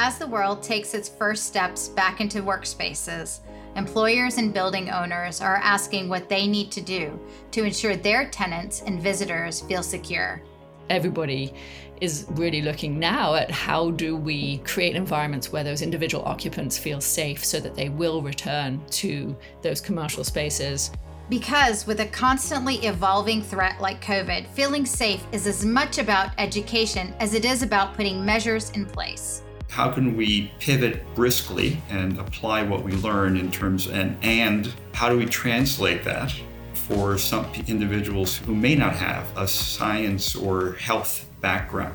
As 0.00 0.16
the 0.16 0.28
world 0.28 0.62
takes 0.62 0.94
its 0.94 1.08
first 1.08 1.48
steps 1.48 1.88
back 1.88 2.20
into 2.20 2.40
workspaces, 2.40 3.40
employers 3.74 4.38
and 4.38 4.54
building 4.54 4.90
owners 4.90 5.40
are 5.40 5.56
asking 5.56 6.08
what 6.08 6.28
they 6.28 6.46
need 6.46 6.70
to 6.70 6.80
do 6.80 7.18
to 7.50 7.64
ensure 7.64 7.96
their 7.96 8.30
tenants 8.30 8.80
and 8.82 9.02
visitors 9.02 9.62
feel 9.62 9.82
secure. 9.82 10.40
Everybody 10.88 11.52
is 12.00 12.26
really 12.30 12.62
looking 12.62 13.00
now 13.00 13.34
at 13.34 13.50
how 13.50 13.90
do 13.90 14.14
we 14.14 14.58
create 14.58 14.94
environments 14.94 15.50
where 15.50 15.64
those 15.64 15.82
individual 15.82 16.24
occupants 16.24 16.78
feel 16.78 17.00
safe 17.00 17.44
so 17.44 17.58
that 17.58 17.74
they 17.74 17.88
will 17.88 18.22
return 18.22 18.80
to 18.90 19.36
those 19.62 19.80
commercial 19.80 20.22
spaces. 20.22 20.92
Because 21.28 21.88
with 21.88 21.98
a 21.98 22.06
constantly 22.06 22.76
evolving 22.86 23.42
threat 23.42 23.80
like 23.80 24.00
COVID, 24.00 24.46
feeling 24.46 24.86
safe 24.86 25.26
is 25.32 25.48
as 25.48 25.64
much 25.64 25.98
about 25.98 26.30
education 26.38 27.12
as 27.18 27.34
it 27.34 27.44
is 27.44 27.64
about 27.64 27.94
putting 27.96 28.24
measures 28.24 28.70
in 28.70 28.86
place. 28.86 29.42
How 29.68 29.90
can 29.92 30.16
we 30.16 30.50
pivot 30.58 31.04
briskly 31.14 31.80
and 31.88 32.18
apply 32.18 32.62
what 32.62 32.82
we 32.82 32.92
learn 32.92 33.36
in 33.36 33.50
terms 33.50 33.86
and 33.86 34.16
and 34.22 34.72
how 34.92 35.08
do 35.08 35.16
we 35.16 35.26
translate 35.26 36.02
that 36.04 36.34
for 36.72 37.18
some 37.18 37.46
individuals 37.66 38.36
who 38.36 38.54
may 38.54 38.74
not 38.74 38.94
have 38.94 39.24
a 39.36 39.46
science 39.46 40.34
or 40.34 40.72
health 40.72 41.26
background? 41.40 41.94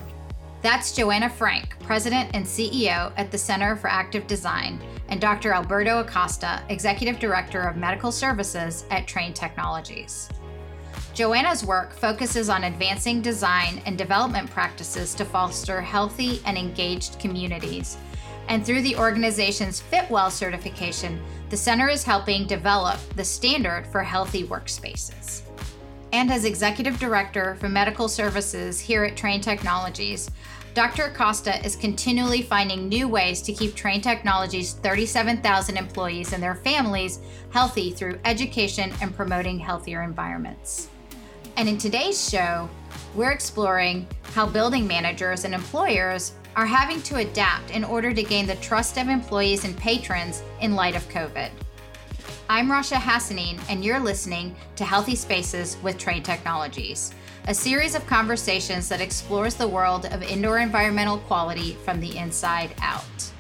That's 0.62 0.95
Joanna 0.95 1.30
Frank, 1.30 1.78
President 1.80 2.30
and 2.34 2.45
CEO 2.45 3.12
at 3.17 3.31
the 3.31 3.38
Center 3.38 3.76
for 3.76 3.90
Active 3.90 4.28
Design, 4.28 4.80
and 5.09 5.20
Dr. 5.20 5.52
Alberto 5.52 6.00
Acosta, 6.00 6.64
Executive 6.70 7.20
Director 7.20 7.62
of 7.64 7.76
Medical 7.76 8.14
Services 8.14 8.86
at 8.90 9.05
Trane 9.05 9.36
Technologies. 9.36 10.30
Joanna's 11.13 11.63
work 11.63 11.94
focuses 11.94 12.49
on 12.49 12.63
advancing 12.63 13.22
design 13.22 13.81
and 13.85 13.98
development 13.98 14.49
practices 14.49 15.13
to 15.16 15.26
foster 15.26 15.80
healthy 15.80 16.41
and 16.45 16.58
engaged 16.58 17.20
communities. 17.20 17.98
And 18.47 18.66
through 18.66 18.81
the 18.81 18.95
organization's 18.97 19.81
Fitwel 19.81 20.31
certification, 20.31 21.22
the 21.50 21.58
center 21.58 21.88
is 21.88 22.03
helping 22.03 22.47
develop 22.47 23.00
the 23.16 23.23
standard 23.23 23.86
for 23.88 24.02
healthy 24.02 24.44
workspaces 24.44 25.44
and 26.14 26.31
as 26.31 26.45
Executive 26.45 27.00
Director 27.00 27.55
for 27.55 27.67
Medical 27.67 28.08
Services 28.08 28.80
here 28.80 29.03
at 29.03 29.16
Trane 29.16 29.42
Technologies, 29.42 30.30
Dr. 30.75 31.05
Acosta 31.05 31.59
is 31.66 31.75
continually 31.75 32.44
finding 32.44 32.88
new 32.88 33.08
ways 33.08 33.42
to 33.42 33.52
keep 33.52 33.75
Trane 33.75 34.02
Technologies' 34.02 34.73
37,000 34.73 35.75
employees 35.75 36.31
and 36.31 36.42
their 36.42 36.53
families 36.53 37.20
healthy 37.50 37.92
through 37.92 38.20
education 38.25 38.94
and 39.02 39.16
promoting 39.16 39.58
healthier 39.58 40.03
environments. 40.03 40.89
And 41.56 41.70
in 41.70 41.78
today's 41.78 42.30
show, 42.30 42.68
we're 43.14 43.32
exploring 43.32 44.08
how 44.34 44.48
building 44.48 44.88
managers 44.88 45.46
and 45.46 45.54
employers 45.54 46.34
are 46.56 46.66
having 46.66 47.00
to 47.04 47.18
adapt 47.18 47.70
in 47.70 47.84
order 47.84 48.12
to 48.12 48.23
gain 48.23 48.48
the 48.48 48.56
trust 48.56 48.98
of 48.98 49.08
employees 49.08 49.64
and 49.64 49.78
patrons 49.78 50.42
in 50.62 50.76
light 50.76 50.95
of 50.95 51.08
COVID. 51.10 51.52
I'm 52.50 52.70
Rasha 52.70 52.95
Hassanin, 52.95 53.60
and 53.70 53.86
you're 53.86 54.00
listening 54.00 54.56
to 54.78 54.84
Healthy 54.84 55.16
Spaces 55.16 55.78
with 55.84 56.00
Trane 56.00 56.23
Technologies, 56.23 57.14
a 57.48 57.54
series 57.54 57.94
of 57.94 58.08
conversations 58.08 58.90
that 58.90 59.02
explores 59.02 59.54
the 59.54 59.67
world 59.67 60.08
of 60.08 60.23
indoor 60.23 60.58
environmental 60.58 61.20
quality 61.20 61.73
from 61.86 62.00
the 62.00 62.17
inside 62.17 62.73
out. 62.82 63.33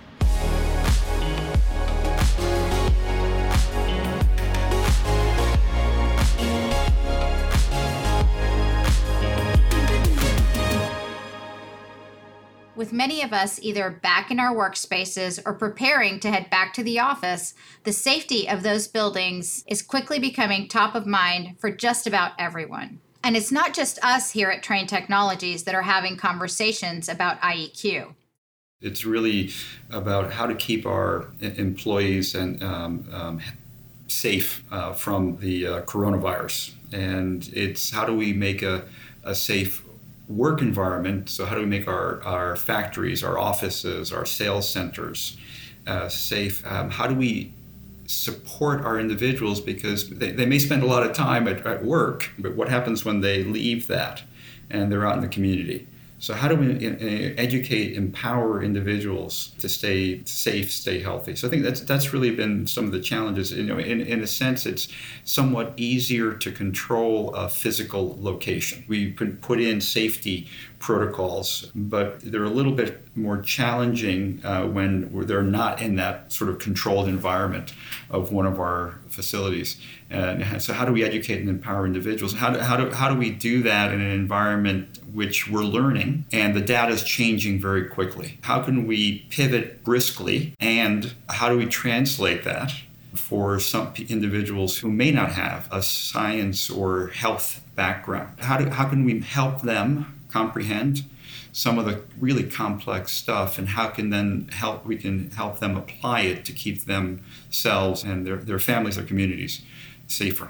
With 12.83 12.91
many 12.91 13.21
of 13.21 13.31
us 13.31 13.61
either 13.61 13.89
back 13.89 14.29
in 14.29 14.41
our 14.41 14.53
workspaces 14.53 15.39
or 15.45 15.53
preparing 15.53 16.19
to 16.19 16.29
head 16.29 16.49
back 16.49 16.73
to 16.73 16.83
the 16.83 16.99
office, 16.99 17.53
the 17.85 17.93
safety 17.93 18.49
of 18.49 18.61
those 18.61 18.89
buildings 18.89 19.63
is 19.67 19.81
quickly 19.81 20.19
becoming 20.19 20.67
top 20.67 20.93
of 20.93 21.07
mind 21.07 21.55
for 21.61 21.71
just 21.71 22.07
about 22.07 22.33
everyone. 22.37 22.99
And 23.23 23.37
it's 23.37 23.53
not 23.53 23.73
just 23.73 24.03
us 24.03 24.31
here 24.31 24.49
at 24.49 24.65
Trane 24.65 24.85
Technologies 24.85 25.63
that 25.63 25.73
are 25.75 25.83
having 25.83 26.17
conversations 26.17 27.07
about 27.07 27.39
IEQ. 27.39 28.15
It's 28.81 29.05
really 29.05 29.51
about 29.89 30.33
how 30.33 30.45
to 30.45 30.53
keep 30.53 30.85
our 30.85 31.31
employees 31.39 32.35
and 32.35 32.61
um, 32.61 33.07
um, 33.13 33.41
safe 34.07 34.61
uh, 34.71 34.91
from 34.91 35.37
the 35.37 35.67
uh, 35.67 35.81
coronavirus, 35.83 36.73
and 36.91 37.49
it's 37.53 37.91
how 37.91 38.03
do 38.05 38.13
we 38.13 38.33
make 38.33 38.61
a, 38.61 38.83
a 39.23 39.33
safe 39.33 39.85
work 40.27 40.61
environment. 40.61 41.29
So, 41.29 41.45
how 41.45 41.55
do 41.55 41.61
we 41.61 41.67
make 41.67 41.87
our, 41.87 42.21
our 42.23 42.55
factories, 42.55 43.23
our 43.23 43.37
offices, 43.37 44.11
our 44.11 44.25
sales 44.25 44.69
centers 44.69 45.37
uh, 45.87 46.09
safe? 46.09 46.65
Um, 46.65 46.89
how 46.89 47.07
do 47.07 47.15
we 47.15 47.53
support 48.05 48.83
our 48.83 48.99
individuals 48.99 49.61
because 49.61 50.09
they, 50.09 50.31
they 50.31 50.45
may 50.45 50.59
spend 50.59 50.83
a 50.83 50.85
lot 50.85 51.03
of 51.03 51.13
time 51.13 51.47
at, 51.47 51.65
at 51.65 51.83
work, 51.83 52.31
but 52.37 52.55
what 52.55 52.69
happens 52.69 53.05
when 53.05 53.21
they 53.21 53.43
leave 53.43 53.87
that 53.87 54.23
and 54.69 54.91
they're 54.91 55.05
out 55.05 55.15
in 55.15 55.21
the 55.21 55.27
community? 55.27 55.87
So, 56.23 56.33
how 56.33 56.47
do 56.47 56.55
we 56.55 57.35
educate, 57.37 57.97
empower 57.97 58.63
individuals 58.63 59.51
to 59.59 59.67
stay 59.67 60.23
safe, 60.23 60.71
stay 60.71 61.01
healthy? 61.01 61.35
So, 61.35 61.49
I 61.49 61.51
think 61.51 61.63
that's 61.63 61.81
that's 61.81 62.13
really 62.13 62.31
been 62.31 62.65
some 62.65 62.85
of 62.85 62.93
the 62.93 63.01
challenges. 63.01 63.51
You 63.51 63.63
know, 63.63 63.77
in, 63.77 63.99
in 63.99 64.21
a 64.21 64.27
sense, 64.27 64.65
it's 64.65 64.87
somewhat 65.25 65.73
easier 65.75 66.33
to 66.33 66.49
control 66.49 67.35
a 67.35 67.49
physical 67.49 68.17
location. 68.21 68.85
We 68.87 69.11
put 69.11 69.59
in 69.59 69.81
safety 69.81 70.47
protocols, 70.79 71.69
but 71.75 72.21
they're 72.21 72.45
a 72.45 72.49
little 72.49 72.71
bit 72.71 73.05
more 73.17 73.41
challenging 73.41 74.39
uh, 74.45 74.65
when 74.65 75.25
they're 75.27 75.41
not 75.41 75.81
in 75.81 75.95
that 75.95 76.31
sort 76.31 76.49
of 76.49 76.57
controlled 76.57 77.09
environment 77.09 77.73
of 78.09 78.31
one 78.31 78.45
of 78.45 78.61
our 78.61 78.95
facilities. 79.09 79.77
And 80.09 80.61
so, 80.61 80.71
how 80.71 80.85
do 80.85 80.93
we 80.93 81.03
educate 81.03 81.41
and 81.41 81.49
empower 81.49 81.85
individuals? 81.85 82.33
How 82.33 82.51
do, 82.51 82.59
how 82.59 82.77
do, 82.77 82.91
how 82.91 83.09
do 83.09 83.19
we 83.19 83.29
do 83.29 83.63
that 83.63 83.93
in 83.93 83.99
an 83.99 84.11
environment 84.11 84.92
which 85.13 85.49
we're 85.49 85.61
learning 85.61 86.25
and 86.31 86.55
the 86.55 86.61
data 86.61 86.91
is 86.91 87.03
changing 87.03 87.59
very 87.59 87.87
quickly? 87.87 88.37
How 88.41 88.61
can 88.61 88.87
we 88.87 89.19
pivot 89.29 89.83
briskly 89.83 90.55
and 90.59 91.13
how 91.29 91.49
do 91.49 91.57
we 91.57 91.65
translate 91.65 92.43
that? 92.43 92.73
For 93.13 93.59
some 93.59 93.93
individuals 94.09 94.79
who 94.79 94.91
may 94.91 95.11
not 95.11 95.33
have 95.33 95.69
a 95.71 95.83
science 95.83 96.67
or 96.69 97.07
health 97.09 97.63
background, 97.75 98.39
how, 98.39 98.57
do, 98.57 98.69
how 98.69 98.89
can 98.89 99.05
we 99.05 99.19
help 99.19 99.61
them 99.61 100.19
comprehend 100.29 101.03
some 101.51 101.77
of 101.77 101.85
the 101.85 102.01
really 102.19 102.43
complex 102.43 103.11
stuff 103.11 103.59
and 103.59 103.69
how 103.69 103.87
can 103.87 104.09
then 104.09 104.49
help 104.51 104.85
we 104.85 104.97
can 104.97 105.29
help 105.31 105.59
them 105.59 105.77
apply 105.77 106.21
it 106.21 106.43
to 106.45 106.51
keep 106.51 106.85
themselves 106.85 108.03
and 108.03 108.25
their, 108.25 108.37
their 108.37 108.59
families 108.59 108.95
their 108.95 109.05
communities 109.05 109.61
safer 110.07 110.49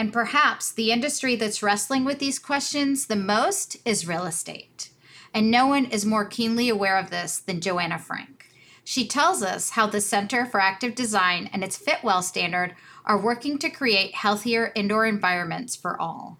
and 0.00 0.14
perhaps 0.14 0.72
the 0.72 0.90
industry 0.92 1.36
that's 1.36 1.62
wrestling 1.62 2.06
with 2.06 2.20
these 2.20 2.38
questions 2.38 3.06
the 3.06 3.14
most 3.14 3.76
is 3.84 4.08
real 4.08 4.24
estate. 4.24 4.88
And 5.34 5.50
no 5.50 5.66
one 5.66 5.84
is 5.84 6.06
more 6.06 6.24
keenly 6.24 6.70
aware 6.70 6.96
of 6.96 7.10
this 7.10 7.36
than 7.36 7.60
joanna 7.60 7.98
frank. 7.98 8.46
She 8.82 9.06
tells 9.06 9.42
us 9.42 9.68
how 9.68 9.86
the 9.86 10.00
center 10.00 10.46
for 10.46 10.58
active 10.58 10.94
design 10.94 11.50
and 11.52 11.62
its 11.62 11.76
Fitwel 11.78 12.22
standard 12.22 12.74
are 13.04 13.20
working 13.20 13.58
to 13.58 13.68
create 13.68 14.14
healthier 14.14 14.72
indoor 14.74 15.04
environments 15.04 15.76
for 15.76 16.00
all. 16.00 16.38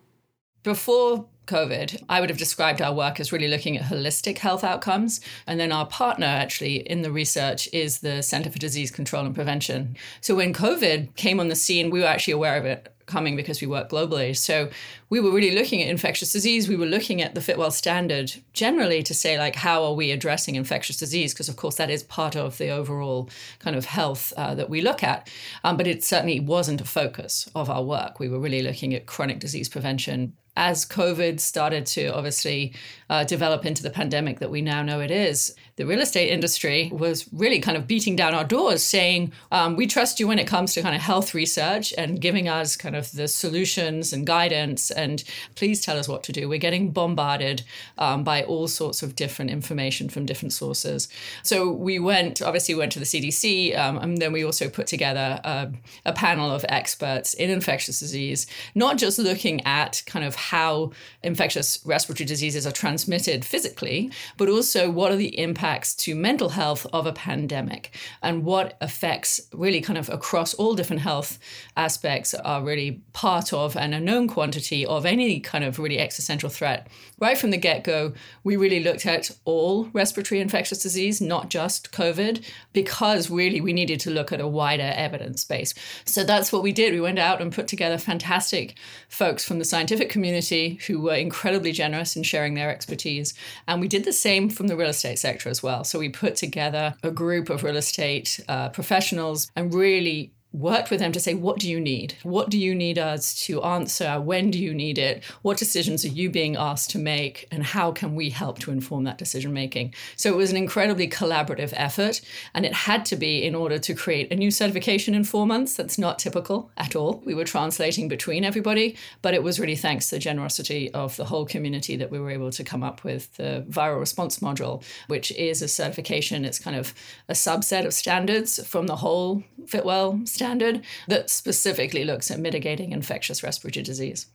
Before 0.63 1.27
COVID, 1.51 2.05
I 2.09 2.21
would 2.21 2.31
have 2.31 2.39
described 2.39 2.81
our 2.81 2.95
work 2.95 3.19
as 3.19 3.33
really 3.33 3.49
looking 3.49 3.77
at 3.77 3.83
holistic 3.83 4.39
health 4.39 4.63
outcomes. 4.63 5.21
And 5.49 5.59
then 5.59 5.73
our 5.73 5.87
partner, 5.87 6.27
actually, 6.27 6.77
in 6.77 7.03
the 7.03 7.11
research 7.11 7.69
is 7.73 7.99
the 7.99 8.23
Center 8.23 8.51
for 8.51 8.59
Disease 8.59 8.93
Control 8.93 9.27
and 9.27 9.35
Prevention. 9.35 9.97
So 10.21 10.37
when 10.37 10.55
COVID 10.55 11.17
came 11.17 11.41
on 11.41 11.49
the 11.49 11.57
scene, 11.57 11.91
we 11.91 12.01
were 12.01 12.07
actually 12.07 12.35
aware 12.35 12.57
of 12.57 12.65
it 12.65 12.95
coming 13.07 13.35
because 13.35 13.61
we 13.61 13.67
work 13.67 13.91
globally. 13.91 14.37
So 14.37 14.71
we 15.09 15.19
were 15.19 15.33
really 15.33 15.51
looking 15.51 15.83
at 15.83 15.89
infectious 15.89 16.33
disease. 16.33 16.69
We 16.69 16.77
were 16.77 16.87
looking 16.87 17.21
at 17.21 17.35
the 17.35 17.41
Fitwel 17.41 17.73
standard 17.73 18.33
generally 18.53 19.03
to 19.03 19.13
say, 19.13 19.37
like, 19.37 19.57
how 19.57 19.83
are 19.83 19.95
we 19.95 20.13
addressing 20.13 20.55
infectious 20.55 20.97
disease? 20.97 21.35
Because, 21.35 21.49
of 21.49 21.57
course, 21.57 21.75
that 21.75 21.91
is 21.91 22.05
part 22.05 22.37
of 22.37 22.59
the 22.59 22.69
overall 22.69 23.29
kind 23.59 23.75
of 23.75 23.87
health 23.87 24.33
uh, 24.37 24.55
that 24.55 24.71
we 24.71 24.81
look 24.81 25.03
at. 25.03 25.29
Um, 25.65 25.77
but 25.77 25.89
it 25.89 26.05
certainly 26.05 26.39
wasn't 26.39 26.81
a 26.81 26.85
focus 26.85 27.51
of 27.57 27.69
our 27.69 27.83
work. 27.83 28.21
We 28.21 28.29
were 28.29 28.39
really 28.39 28.63
looking 28.63 28.95
at 28.95 29.07
chronic 29.07 29.41
disease 29.41 29.69
prevention, 29.69 30.37
as 30.61 30.85
COVID 30.85 31.41
started 31.41 31.87
to 31.87 32.09
obviously 32.15 32.75
uh, 33.09 33.25
develop 33.25 33.65
into 33.65 33.83
the 33.83 33.89
pandemic 33.89 34.41
that 34.41 34.51
we 34.51 34.61
now 34.61 34.83
know 34.83 35.01
it 35.01 35.11
is, 35.11 35.55
the 35.81 35.87
real 35.87 36.03
estate 36.03 36.29
industry 36.29 36.91
was 36.93 37.27
really 37.33 37.59
kind 37.59 37.75
of 37.75 37.87
beating 37.87 38.15
down 38.15 38.35
our 38.35 38.45
doors 38.45 38.83
saying, 38.83 39.33
um, 39.51 39.77
we 39.77 39.87
trust 39.87 40.21
you 40.21 40.29
when 40.29 40.39
it 40.39 40.47
comes 40.47 40.75
to 40.75 40.83
kind 40.83 40.95
of 40.95 41.01
health 41.01 41.33
research 41.33 41.95
and 41.97 42.21
giving 42.21 42.51
us 42.51 42.77
kind 42.77 42.95
of 42.95 43.11
the 43.13 43.27
solutions 43.27 44.13
and 44.13 44.27
guidance. 44.27 44.91
And 44.91 45.25
please 45.55 45.81
tell 45.83 45.99
us 45.99 46.07
what 46.07 46.23
to 46.25 46.33
do. 46.33 46.51
We're 46.51 46.59
getting 46.59 46.91
bombarded 46.91 47.63
um, 47.97 48.25
by 48.25 48.43
all 48.43 48.69
sorts 48.69 49.03
of 49.03 49.17
different 49.17 49.51
information 49.51 50.11
from 50.11 50.27
different 50.27 50.53
sources. 50.53 51.09
So 51.43 51.73
we 51.73 51.99
went, 51.99 52.43
obviously, 52.43 52.75
we 52.75 52.81
went 52.81 52.93
to 52.93 52.99
the 52.99 53.07
CDC, 53.07 53.79
um, 53.79 53.97
and 53.97 54.19
then 54.19 54.33
we 54.33 54.45
also 54.45 54.69
put 54.69 54.87
together 54.87 55.41
a, 55.43 55.73
a 56.05 56.13
panel 56.13 56.51
of 56.51 56.63
experts 56.69 57.33
in 57.33 57.49
infectious 57.49 58.01
disease, 58.01 58.47
not 58.75 58.99
just 58.99 59.19
looking 59.19 59.65
at 59.65 60.03
kind 60.05 60.27
of 60.27 60.35
how 60.35 60.93
infectious 61.23 61.79
respiratory 61.87 62.27
diseases 62.27 62.67
are 62.67 62.73
transmitted 62.73 63.47
physically, 63.47 64.11
but 64.37 64.51
also 64.51 64.91
what 64.91 65.11
are 65.11 65.17
the 65.17 65.39
impacts 65.39 65.70
impacts 65.71 65.95
to 65.95 66.17
mental 66.17 66.49
health 66.49 66.85
of 66.93 67.07
a 67.07 67.13
pandemic 67.13 67.95
and 68.23 68.45
what 68.45 68.77
effects 68.81 69.41
really 69.53 69.81
kind 69.81 69.97
of 69.97 70.09
across 70.09 70.53
all 70.55 70.75
different 70.75 71.01
health 71.01 71.39
aspects 71.77 72.35
are 72.35 72.65
really 72.65 73.01
part 73.13 73.53
of 73.53 73.77
and 73.77 73.95
a 73.95 74.01
known 74.01 74.27
quantity 74.27 74.85
of 74.85 75.07
any 75.07 75.39
kind 75.39 75.63
of 75.63 75.79
really 75.79 76.01
existential 76.01 76.51
threat. 76.51 76.89
Right 77.21 77.39
from 77.39 77.51
the 77.51 77.57
get 77.57 77.85
go, 77.85 78.15
we 78.43 78.57
really 78.57 78.83
looked 78.83 79.07
at 79.07 79.31
all 79.45 79.85
respiratory 79.93 80.41
infectious 80.41 80.83
disease, 80.83 81.21
not 81.21 81.51
just 81.51 81.93
COVID, 81.93 82.45
because 82.73 83.31
really 83.31 83.61
we 83.61 83.73
needed 83.73 84.01
to 84.01 84.11
look 84.11 84.33
at 84.33 84.41
a 84.41 84.49
wider 84.49 84.93
evidence 84.97 85.45
base. 85.45 85.73
So 86.05 86.25
that's 86.25 86.53
what 86.53 86.65
we 86.65 86.73
did. 86.73 86.95
We 86.95 87.01
went 87.01 87.21
out 87.21 87.41
and 87.41 87.53
put 87.53 87.69
together 87.69 87.97
fantastic 87.97 88.75
folks 89.09 89.45
from 89.45 89.61
the 89.61 89.65
scientific 89.65 90.11
community 90.11 90.81
who 90.89 91.01
were 91.01 91.15
incredibly 91.15 91.71
generous 91.71 92.17
in 92.17 92.25
sharing 92.25 92.55
their 92.55 92.71
expertise. 92.71 93.35
And 93.69 93.81
we 93.81 93.87
did 93.87 94.05
the 94.05 94.13
same 94.13 94.51
from 94.51 94.67
the 94.67 94.77
real 94.77 94.91
estate 94.91 95.21
sector 95.21 95.49
as 95.49 95.60
well. 95.63 95.85
So 95.85 95.99
we 95.99 96.09
put 96.09 96.37
together 96.37 96.95
a 97.03 97.11
group 97.11 97.51
of 97.51 97.63
real 97.63 97.77
estate 97.77 98.41
uh, 98.49 98.71
professionals 98.71 99.51
and 99.57 99.73
really 99.73 100.33
worked 100.53 100.91
with 100.91 100.99
them 100.99 101.13
to 101.13 101.21
say, 101.21 101.35
what 101.35 101.59
do 101.59 101.71
you 101.71 101.81
need? 101.81 102.15
What 102.23 102.51
do 102.51 102.59
you 102.59 102.75
need 102.75 102.99
us 102.99 103.35
to 103.47 103.63
answer? 103.63 104.21
When 104.21 104.51
do 104.51 104.59
you 104.59 104.75
need 104.75 104.99
it? 104.99 105.23
What 105.43 105.59
decisions 105.59 106.05
are 106.05 106.09
you 106.09 106.29
being 106.29 106.57
asked 106.57 106.91
to 106.91 106.99
make? 106.99 107.47
And 107.53 107.63
how 107.63 107.93
can 107.93 108.15
we 108.15 108.31
help 108.31 108.59
to 108.61 108.73
inform 108.73 109.05
that 109.05 109.19
decision 109.19 109.53
making? 109.53 109.95
So 110.17 110.33
it 110.33 110.37
was 110.37 110.51
an 110.51 110.57
incredibly 110.57 111.09
collaborative 111.09 111.73
effort. 111.77 112.21
And 112.53 112.67
it 112.67 112.73
had 112.73 113.05
to 113.07 113.17
be 113.17 113.45
in 113.45 113.55
order 113.55 113.79
to 113.79 113.95
create 113.95 114.33
a 114.33 114.37
new 114.37 114.51
certification 114.51 115.15
in 115.15 115.25
four 115.25 115.47
months. 115.47 115.77
That's 115.77 115.99
not 115.99 116.19
typical 116.19 116.71
at 116.77 116.97
all. 116.97 117.23
We 117.25 117.35
were 117.35 117.45
translating 117.45 118.09
between 118.09 118.45
everybody, 118.45 118.97
but 119.23 119.35
it 119.35 119.43
was 119.43 119.61
really 119.61 119.77
thanks 119.77 120.09
to 120.09 120.17
the 120.17 120.21
generosity 120.21 120.91
of 120.93 121.17
the 121.17 121.27
whole 121.27 121.47
community 121.47 121.97
that 121.97 122.11
we 122.11 122.19
were 122.19 122.31
able 122.31 122.51
to 122.51 122.65
come 122.65 122.83
up 122.83 123.05
with 123.05 123.37
the 123.37 123.65
viral 123.69 124.01
response 124.01 124.41
module, 124.41 124.83
which 125.07 125.31
is 125.33 125.63
a 125.63 125.69
certification. 125.69 126.45
It's 126.45 126.59
kind 126.59 126.77
of 126.77 126.93
a 127.29 127.35
subset 127.35 127.87
of 127.87 127.95
standards 127.95 128.67
from 128.67 128.89
the 128.89 128.97
whole 128.97 129.45
Fitwel 129.67 130.27
standard 130.41 130.81
that 131.07 131.29
specifically 131.29 132.03
looks 132.03 132.31
at 132.31 132.41
mitigating 132.41 132.93
infectious 132.93 133.43
respiratory 133.43 133.83
disease. 133.83 134.27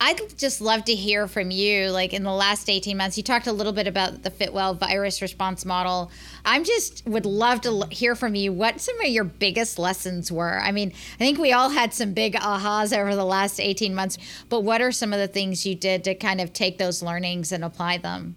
I'd 0.00 0.38
just 0.38 0.60
love 0.60 0.84
to 0.84 0.94
hear 0.94 1.26
from 1.26 1.50
you. 1.50 1.90
Like 1.90 2.12
in 2.12 2.22
the 2.22 2.32
last 2.32 2.68
18 2.68 2.96
months, 2.96 3.16
you 3.16 3.22
talked 3.24 3.48
a 3.48 3.52
little 3.52 3.72
bit 3.72 3.88
about 3.88 4.22
the 4.22 4.30
Fitwel 4.30 4.78
virus 4.78 5.20
response 5.22 5.64
model. 5.64 6.12
I'm 6.44 6.62
just 6.62 7.04
would 7.06 7.26
love 7.26 7.60
to 7.62 7.86
hear 7.90 8.14
from 8.14 8.36
you 8.36 8.52
what 8.52 8.80
some 8.80 9.00
of 9.00 9.08
your 9.08 9.24
biggest 9.24 9.78
lessons 9.78 10.30
were. 10.30 10.60
I 10.60 10.70
mean, 10.70 10.92
I 11.14 11.18
think 11.18 11.38
we 11.38 11.52
all 11.52 11.70
had 11.70 11.92
some 11.92 12.12
big 12.12 12.34
ahas 12.34 12.96
over 12.96 13.16
the 13.16 13.24
last 13.24 13.60
18 13.60 13.94
months, 13.94 14.18
but 14.48 14.60
what 14.60 14.80
are 14.80 14.92
some 14.92 15.12
of 15.12 15.18
the 15.18 15.28
things 15.28 15.66
you 15.66 15.74
did 15.74 16.04
to 16.04 16.14
kind 16.14 16.40
of 16.40 16.52
take 16.52 16.78
those 16.78 17.02
learnings 17.02 17.50
and 17.50 17.64
apply 17.64 17.98
them? 17.98 18.36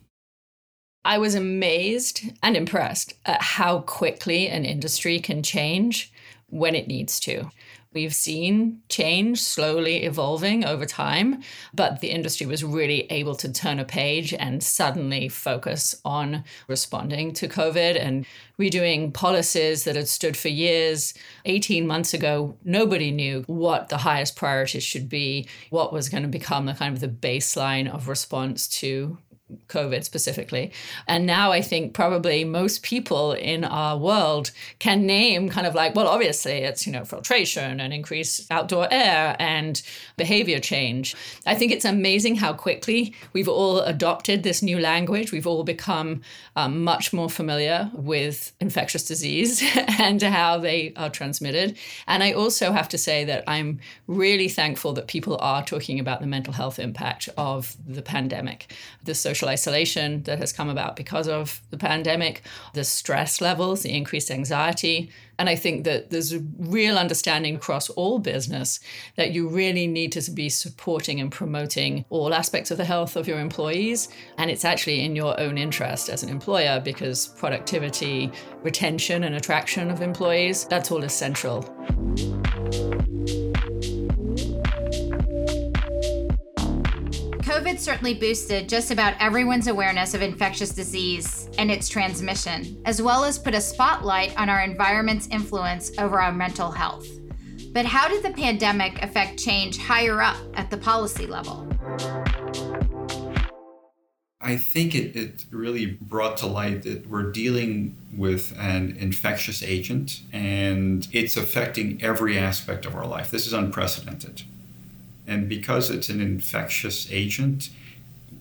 I 1.07 1.19
was 1.19 1.35
amazed 1.35 2.33
and 2.43 2.57
impressed 2.57 3.13
at 3.25 3.41
how 3.41 3.79
quickly 3.79 4.49
an 4.49 4.65
industry 4.65 5.21
can 5.21 5.41
change 5.41 6.11
when 6.49 6.75
it 6.75 6.89
needs 6.89 7.17
to. 7.21 7.49
We've 7.93 8.13
seen 8.13 8.81
change 8.89 9.41
slowly 9.41 10.03
evolving 10.03 10.65
over 10.65 10.85
time, 10.85 11.43
but 11.73 12.01
the 12.01 12.09
industry 12.09 12.45
was 12.45 12.61
really 12.61 13.09
able 13.09 13.35
to 13.35 13.51
turn 13.51 13.79
a 13.79 13.85
page 13.85 14.33
and 14.33 14.61
suddenly 14.61 15.29
focus 15.29 15.95
on 16.03 16.43
responding 16.67 17.31
to 17.35 17.47
COVID 17.47 17.97
and 17.97 18.25
redoing 18.59 19.13
policies 19.13 19.85
that 19.85 19.95
had 19.95 20.09
stood 20.09 20.35
for 20.35 20.49
years. 20.49 21.13
18 21.45 21.87
months 21.87 22.13
ago, 22.13 22.57
nobody 22.65 23.11
knew 23.11 23.43
what 23.47 23.87
the 23.87 23.97
highest 23.97 24.35
priorities 24.35 24.83
should 24.83 25.07
be, 25.07 25.47
what 25.69 25.93
was 25.93 26.09
going 26.09 26.23
to 26.23 26.29
become 26.29 26.65
the 26.65 26.73
kind 26.73 26.93
of 26.93 26.99
the 26.99 27.07
baseline 27.07 27.89
of 27.89 28.09
response 28.09 28.67
to 28.67 29.17
COVID 29.67 30.03
specifically. 30.03 30.71
And 31.07 31.25
now 31.25 31.51
I 31.51 31.61
think 31.61 31.93
probably 31.93 32.43
most 32.43 32.83
people 32.83 33.31
in 33.31 33.63
our 33.63 33.97
world 33.97 34.51
can 34.79 35.05
name 35.05 35.49
kind 35.49 35.65
of 35.65 35.73
like, 35.73 35.95
well, 35.95 36.07
obviously 36.07 36.63
it's, 36.63 36.85
you 36.85 36.91
know, 36.91 37.05
filtration 37.05 37.79
and 37.79 37.93
increased 37.93 38.51
outdoor 38.51 38.87
air 38.91 39.35
and 39.39 39.81
behavior 40.17 40.59
change. 40.59 41.15
I 41.45 41.55
think 41.55 41.71
it's 41.71 41.85
amazing 41.85 42.35
how 42.35 42.53
quickly 42.53 43.13
we've 43.31 43.47
all 43.47 43.79
adopted 43.79 44.43
this 44.43 44.61
new 44.61 44.79
language. 44.79 45.31
We've 45.31 45.47
all 45.47 45.63
become 45.63 46.21
um, 46.57 46.83
much 46.83 47.13
more 47.13 47.29
familiar 47.29 47.89
with 47.93 48.51
infectious 48.59 49.05
disease 49.05 49.63
and 49.99 50.21
how 50.21 50.57
they 50.57 50.91
are 50.97 51.09
transmitted. 51.09 51.77
And 52.05 52.21
I 52.21 52.33
also 52.33 52.73
have 52.73 52.89
to 52.89 52.97
say 52.97 53.23
that 53.25 53.45
I'm 53.47 53.79
really 54.07 54.49
thankful 54.49 54.91
that 54.93 55.07
people 55.07 55.37
are 55.39 55.63
talking 55.63 55.99
about 55.99 56.19
the 56.19 56.27
mental 56.27 56.53
health 56.53 56.79
impact 56.79 57.29
of 57.37 57.77
the 57.87 58.01
pandemic, 58.01 58.73
the 59.03 59.15
social 59.15 59.36
social 59.37 59.49
isolation 59.49 60.23
that 60.23 60.39
has 60.39 60.51
come 60.51 60.67
about 60.67 60.95
because 60.95 61.27
of 61.27 61.61
the 61.69 61.77
pandemic, 61.77 62.41
the 62.73 62.83
stress 62.83 63.39
levels, 63.39 63.83
the 63.83 63.95
increased 63.95 64.31
anxiety. 64.31 65.11
And 65.37 65.47
I 65.47 65.55
think 65.55 65.83
that 65.83 66.09
there's 66.09 66.33
a 66.33 66.39
real 66.57 66.97
understanding 66.97 67.55
across 67.55 67.91
all 67.91 68.17
business 68.17 68.79
that 69.15 69.33
you 69.33 69.47
really 69.47 69.85
need 69.85 70.11
to 70.13 70.31
be 70.31 70.49
supporting 70.49 71.21
and 71.21 71.31
promoting 71.31 72.03
all 72.09 72.33
aspects 72.33 72.71
of 72.71 72.77
the 72.77 72.85
health 72.85 73.15
of 73.15 73.27
your 73.27 73.39
employees. 73.39 74.09
And 74.39 74.49
it's 74.49 74.65
actually 74.65 75.05
in 75.05 75.15
your 75.15 75.39
own 75.39 75.59
interest 75.59 76.09
as 76.09 76.23
an 76.23 76.29
employer 76.29 76.81
because 76.83 77.27
productivity, 77.27 78.31
retention, 78.63 79.23
and 79.23 79.35
attraction 79.35 79.91
of 79.91 80.01
employees, 80.01 80.65
that's 80.65 80.91
all 80.91 81.03
essential. 81.03 81.61
COVID 87.67 87.79
certainly 87.79 88.13
boosted 88.13 88.69
just 88.69 88.91
about 88.91 89.13
everyone's 89.19 89.67
awareness 89.67 90.13
of 90.13 90.21
infectious 90.21 90.69
disease 90.69 91.49
and 91.57 91.69
its 91.69 91.89
transmission, 91.89 92.81
as 92.85 93.01
well 93.01 93.25
as 93.25 93.37
put 93.37 93.53
a 93.53 93.59
spotlight 93.59 94.33
on 94.39 94.47
our 94.47 94.61
environment's 94.61 95.27
influence 95.27 95.91
over 95.97 96.21
our 96.21 96.31
mental 96.31 96.71
health. 96.71 97.05
But 97.73 97.85
how 97.85 98.07
did 98.07 98.23
the 98.23 98.31
pandemic 98.31 99.03
affect 99.03 99.37
change 99.37 99.77
higher 99.77 100.21
up 100.21 100.37
at 100.53 100.69
the 100.69 100.77
policy 100.77 101.27
level? 101.27 101.67
I 104.39 104.55
think 104.55 104.95
it, 104.95 105.17
it 105.17 105.43
really 105.51 105.87
brought 105.87 106.37
to 106.37 106.47
light 106.47 106.83
that 106.83 107.09
we're 107.09 107.33
dealing 107.33 107.97
with 108.15 108.57
an 108.57 108.95
infectious 108.97 109.61
agent 109.61 110.21
and 110.31 111.05
it's 111.11 111.35
affecting 111.35 112.01
every 112.01 112.39
aspect 112.39 112.85
of 112.85 112.95
our 112.95 113.05
life. 113.05 113.29
This 113.29 113.45
is 113.45 113.51
unprecedented. 113.51 114.43
And 115.27 115.49
because 115.49 115.89
it's 115.89 116.09
an 116.09 116.21
infectious 116.21 117.11
agent, 117.11 117.69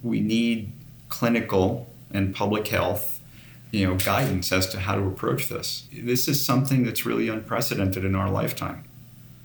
we 0.03 0.21
need 0.21 0.73
clinical 1.09 1.88
and 2.12 2.35
public 2.35 2.69
health 2.69 3.17
you 3.76 3.87
know, 3.87 3.97
guidance 3.97 4.52
as 4.52 4.66
to 4.69 4.81
how 4.81 4.95
to 4.95 5.02
approach 5.02 5.49
this. 5.49 5.88
This 5.93 6.28
is 6.28 6.45
something 6.45 6.85
that's 6.85 7.05
really 7.05 7.28
unprecedented 7.28 8.05
in 8.05 8.14
our 8.14 8.31
lifetime. 8.31 8.85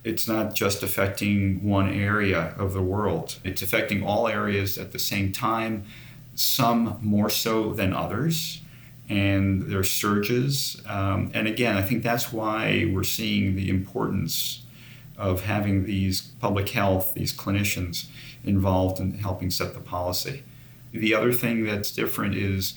It's 0.04 0.28
not 0.28 0.56
just 0.56 0.84
affecting 0.84 1.68
one 1.68 1.92
area 1.94 2.56
of 2.58 2.74
the 2.74 2.82
world, 2.82 3.38
it's 3.44 3.62
affecting 3.62 4.04
all 4.04 4.28
areas 4.28 4.78
at 4.78 4.94
the 4.94 5.00
same 5.00 5.32
time, 5.32 5.86
some 6.36 6.98
more 7.02 7.30
so 7.30 7.74
than 7.74 7.94
others. 7.94 8.62
And 9.10 9.64
there's 9.64 9.92
surges. 9.92 10.82
Um, 10.88 11.32
and 11.34 11.46
again, 11.46 11.76
I 11.76 11.82
think 11.82 12.02
that's 12.02 12.32
why 12.32 12.90
we're 12.94 13.04
seeing 13.04 13.58
the 13.58 13.70
importance 13.70 14.62
of 15.18 15.42
having 15.42 15.86
these 15.86 16.22
public 16.22 16.70
health, 16.70 17.14
these 17.14 17.34
clinicians 17.34 18.08
involved 18.44 19.00
in 19.00 19.14
helping 19.16 19.52
set 19.52 19.74
the 19.74 19.80
policy. 19.80 20.44
The 20.92 21.14
other 21.14 21.32
thing 21.32 21.66
that's 21.66 21.92
different 21.92 22.36
is 22.36 22.76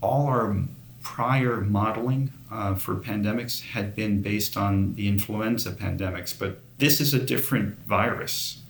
all 0.00 0.26
our 0.26 0.56
prior 1.02 1.60
modeling 1.60 2.32
uh, 2.50 2.74
for 2.74 2.96
pandemics 2.96 3.62
had 3.70 3.94
been 3.94 4.20
based 4.22 4.56
on 4.56 4.94
the 4.94 5.08
influenza 5.08 5.72
pandemics, 5.72 6.36
but 6.38 6.60
this 6.78 7.00
is 7.00 7.14
a 7.14 7.18
different 7.18 7.78
virus 7.86 8.60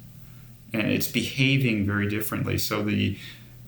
and 0.72 0.86
it's 0.86 1.08
behaving 1.08 1.84
very 1.84 2.08
differently. 2.08 2.58
So 2.58 2.82
the 2.82 3.18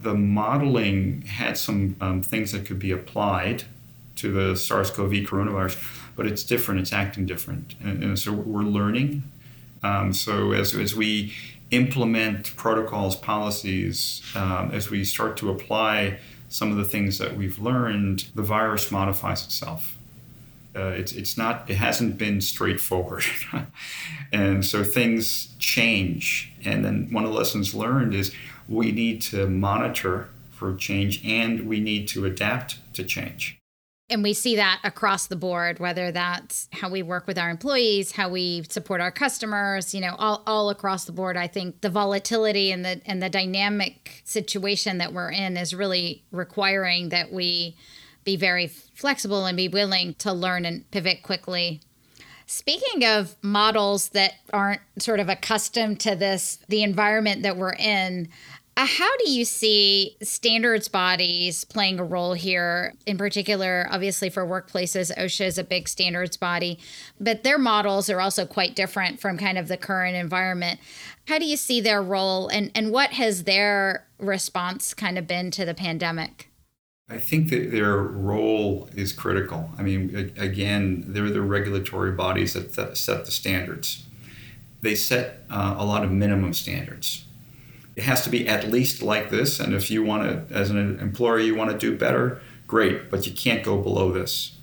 the 0.00 0.14
modeling 0.14 1.22
had 1.22 1.56
some 1.56 1.94
um, 2.00 2.22
things 2.22 2.50
that 2.50 2.66
could 2.66 2.80
be 2.80 2.90
applied 2.90 3.64
to 4.16 4.32
the 4.32 4.56
SARS-CoV 4.56 5.12
coronavirus, 5.12 5.82
but 6.16 6.26
it's 6.26 6.42
different. 6.42 6.80
It's 6.80 6.92
acting 6.92 7.26
different, 7.26 7.74
and, 7.82 8.02
and 8.02 8.18
so 8.18 8.32
we're 8.32 8.62
learning. 8.62 9.24
Um, 9.82 10.12
so 10.12 10.52
as 10.52 10.74
as 10.74 10.94
we 10.94 11.34
implement 11.70 12.54
protocols, 12.56 13.16
policies, 13.16 14.22
um, 14.36 14.70
as 14.72 14.90
we 14.90 15.04
start 15.04 15.36
to 15.38 15.50
apply 15.50 16.18
some 16.48 16.70
of 16.70 16.76
the 16.76 16.84
things 16.84 17.18
that 17.18 17.36
we've 17.36 17.58
learned, 17.58 18.26
the 18.34 18.42
virus 18.42 18.90
modifies 18.90 19.44
itself. 19.44 19.96
Uh, 20.76 20.86
it's, 20.88 21.12
it's 21.12 21.36
not 21.36 21.68
it 21.68 21.76
hasn't 21.76 22.16
been 22.16 22.40
straightforward 22.40 23.22
and 24.32 24.64
so 24.64 24.82
things 24.82 25.54
change 25.58 26.50
and 26.64 26.82
then 26.82 27.06
one 27.10 27.24
of 27.24 27.30
the 27.30 27.36
lessons 27.36 27.74
learned 27.74 28.14
is 28.14 28.34
we 28.70 28.90
need 28.90 29.20
to 29.20 29.46
monitor 29.46 30.30
for 30.50 30.74
change 30.74 31.22
and 31.26 31.68
we 31.68 31.78
need 31.78 32.08
to 32.08 32.24
adapt 32.24 32.78
to 32.94 33.04
change 33.04 33.58
and 34.12 34.22
we 34.22 34.32
see 34.32 34.56
that 34.56 34.80
across 34.84 35.26
the 35.26 35.36
board 35.36 35.78
whether 35.78 36.12
that's 36.12 36.68
how 36.72 36.88
we 36.88 37.02
work 37.02 37.26
with 37.26 37.38
our 37.38 37.50
employees 37.50 38.12
how 38.12 38.28
we 38.28 38.62
support 38.68 39.00
our 39.00 39.10
customers 39.10 39.94
you 39.94 40.00
know 40.00 40.14
all, 40.18 40.42
all 40.46 40.70
across 40.70 41.04
the 41.04 41.12
board 41.12 41.36
i 41.36 41.46
think 41.46 41.80
the 41.80 41.90
volatility 41.90 42.70
and 42.70 42.84
the 42.84 43.00
and 43.06 43.22
the 43.22 43.30
dynamic 43.30 44.22
situation 44.24 44.98
that 44.98 45.12
we're 45.12 45.30
in 45.30 45.56
is 45.56 45.74
really 45.74 46.22
requiring 46.30 47.08
that 47.08 47.32
we 47.32 47.76
be 48.24 48.36
very 48.36 48.66
flexible 48.66 49.46
and 49.46 49.56
be 49.56 49.68
willing 49.68 50.14
to 50.14 50.32
learn 50.32 50.64
and 50.64 50.88
pivot 50.90 51.22
quickly. 51.22 51.80
Speaking 52.46 53.04
of 53.04 53.36
models 53.42 54.10
that 54.10 54.34
aren't 54.52 54.80
sort 54.98 55.20
of 55.20 55.28
accustomed 55.28 56.00
to 56.00 56.14
this, 56.14 56.58
the 56.68 56.82
environment 56.82 57.42
that 57.42 57.56
we're 57.56 57.72
in, 57.72 58.28
how 58.76 59.16
do 59.18 59.30
you 59.30 59.44
see 59.44 60.16
standards 60.22 60.88
bodies 60.88 61.64
playing 61.64 61.98
a 61.98 62.04
role 62.04 62.32
here? 62.32 62.94
In 63.06 63.18
particular, 63.18 63.86
obviously 63.90 64.30
for 64.30 64.46
workplaces, 64.46 65.14
OSHA 65.16 65.46
is 65.46 65.58
a 65.58 65.64
big 65.64 65.88
standards 65.88 66.36
body, 66.36 66.78
but 67.20 67.44
their 67.44 67.58
models 67.58 68.08
are 68.08 68.20
also 68.20 68.46
quite 68.46 68.74
different 68.74 69.20
from 69.20 69.36
kind 69.36 69.58
of 69.58 69.68
the 69.68 69.76
current 69.76 70.16
environment. 70.16 70.80
How 71.28 71.38
do 71.38 71.44
you 71.44 71.56
see 71.56 71.80
their 71.80 72.02
role 72.02 72.48
and, 72.48 72.70
and 72.74 72.90
what 72.90 73.10
has 73.10 73.44
their 73.44 74.06
response 74.18 74.94
kind 74.94 75.18
of 75.18 75.26
been 75.26 75.50
to 75.52 75.64
the 75.64 75.74
pandemic? 75.74 76.48
I 77.10 77.18
think 77.18 77.50
that 77.50 77.72
their 77.72 77.98
role 77.98 78.88
is 78.94 79.12
critical. 79.12 79.70
I 79.76 79.82
mean, 79.82 80.32
again, 80.38 81.04
they're 81.08 81.28
the 81.28 81.42
regulatory 81.42 82.12
bodies 82.12 82.54
that 82.54 82.96
set 82.96 83.26
the 83.26 83.30
standards. 83.30 84.06
They 84.80 84.94
set 84.94 85.44
uh, 85.50 85.74
a 85.76 85.84
lot 85.84 86.04
of 86.04 86.10
minimum 86.10 86.54
standards 86.54 87.26
it 87.96 88.04
has 88.04 88.22
to 88.24 88.30
be 88.30 88.48
at 88.48 88.70
least 88.70 89.02
like 89.02 89.30
this. 89.30 89.60
And 89.60 89.74
if 89.74 89.90
you 89.90 90.02
want 90.02 90.48
to, 90.48 90.54
as 90.54 90.70
an 90.70 90.98
employer, 90.98 91.38
you 91.38 91.54
want 91.54 91.70
to 91.70 91.78
do 91.78 91.96
better, 91.96 92.40
great, 92.66 93.10
but 93.10 93.26
you 93.26 93.32
can't 93.32 93.62
go 93.62 93.80
below 93.80 94.12
this. 94.12 94.56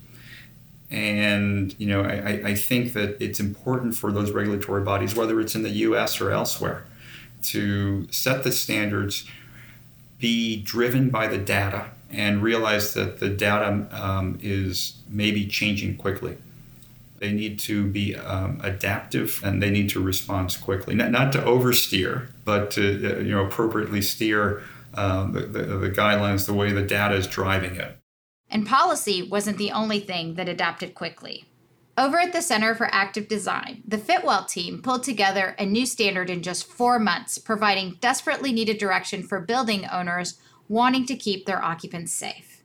And 0.91 1.75
you 1.77 1.85
know, 1.85 2.01
I, 2.01 2.49
I 2.49 2.55
think 2.55 2.93
that 2.93 3.21
it's 3.21 3.39
important 3.39 3.95
for 3.95 4.11
those 4.11 4.31
regulatory 4.31 4.83
bodies, 4.83 5.15
whether 5.15 5.39
it's 5.39 5.53
in 5.53 5.61
the 5.61 5.69
U.S. 5.69 6.19
or 6.19 6.31
elsewhere, 6.31 6.85
to 7.43 8.11
set 8.11 8.43
the 8.43 8.51
standards, 8.51 9.27
be 10.17 10.59
driven 10.59 11.09
by 11.09 11.27
the 11.27 11.37
data, 11.37 11.91
and 12.09 12.41
realize 12.41 12.95
that 12.95 13.19
the 13.19 13.29
data 13.29 13.87
um, 13.91 14.39
is 14.41 14.97
maybe 15.07 15.45
changing 15.45 15.95
quickly. 15.95 16.37
They 17.19 17.31
need 17.33 17.59
to 17.59 17.85
be 17.85 18.15
um, 18.15 18.59
adaptive 18.63 19.41
and 19.43 19.61
they 19.61 19.69
need 19.69 19.89
to 19.89 20.01
respond 20.01 20.57
quickly, 20.61 20.95
not, 20.95 21.11
not 21.11 21.31
to 21.33 21.39
oversteer, 21.39 22.27
but 22.45 22.71
to 22.71 23.17
uh, 23.17 23.19
you 23.19 23.31
know 23.31 23.45
appropriately 23.45 24.01
steer 24.01 24.63
um, 24.93 25.33
the, 25.33 25.41
the, 25.41 25.63
the 25.63 25.89
guidelines 25.89 26.45
the 26.45 26.53
way 26.53 26.71
the 26.71 26.81
data 26.81 27.15
is 27.15 27.27
driving 27.27 27.75
it. 27.75 27.97
And 28.49 28.65
policy 28.65 29.21
wasn't 29.21 29.57
the 29.57 29.71
only 29.71 29.99
thing 29.99 30.35
that 30.35 30.49
adapted 30.49 30.95
quickly. 30.95 31.45
Over 31.97 32.17
at 32.19 32.31
the 32.31 32.41
Center 32.41 32.73
for 32.75 32.87
Active 32.93 33.27
Design, 33.27 33.83
the 33.85 33.97
Fitwel 33.97 34.47
team 34.47 34.81
pulled 34.81 35.03
together 35.03 35.53
a 35.59 35.65
new 35.65 35.85
standard 35.85 36.29
in 36.29 36.41
just 36.41 36.65
four 36.65 36.97
months, 36.97 37.37
providing 37.37 37.97
desperately 37.99 38.53
needed 38.53 38.77
direction 38.77 39.21
for 39.21 39.41
building 39.41 39.85
owners 39.85 40.39
wanting 40.69 41.05
to 41.07 41.15
keep 41.17 41.45
their 41.45 41.61
occupants 41.61 42.13
safe. 42.13 42.58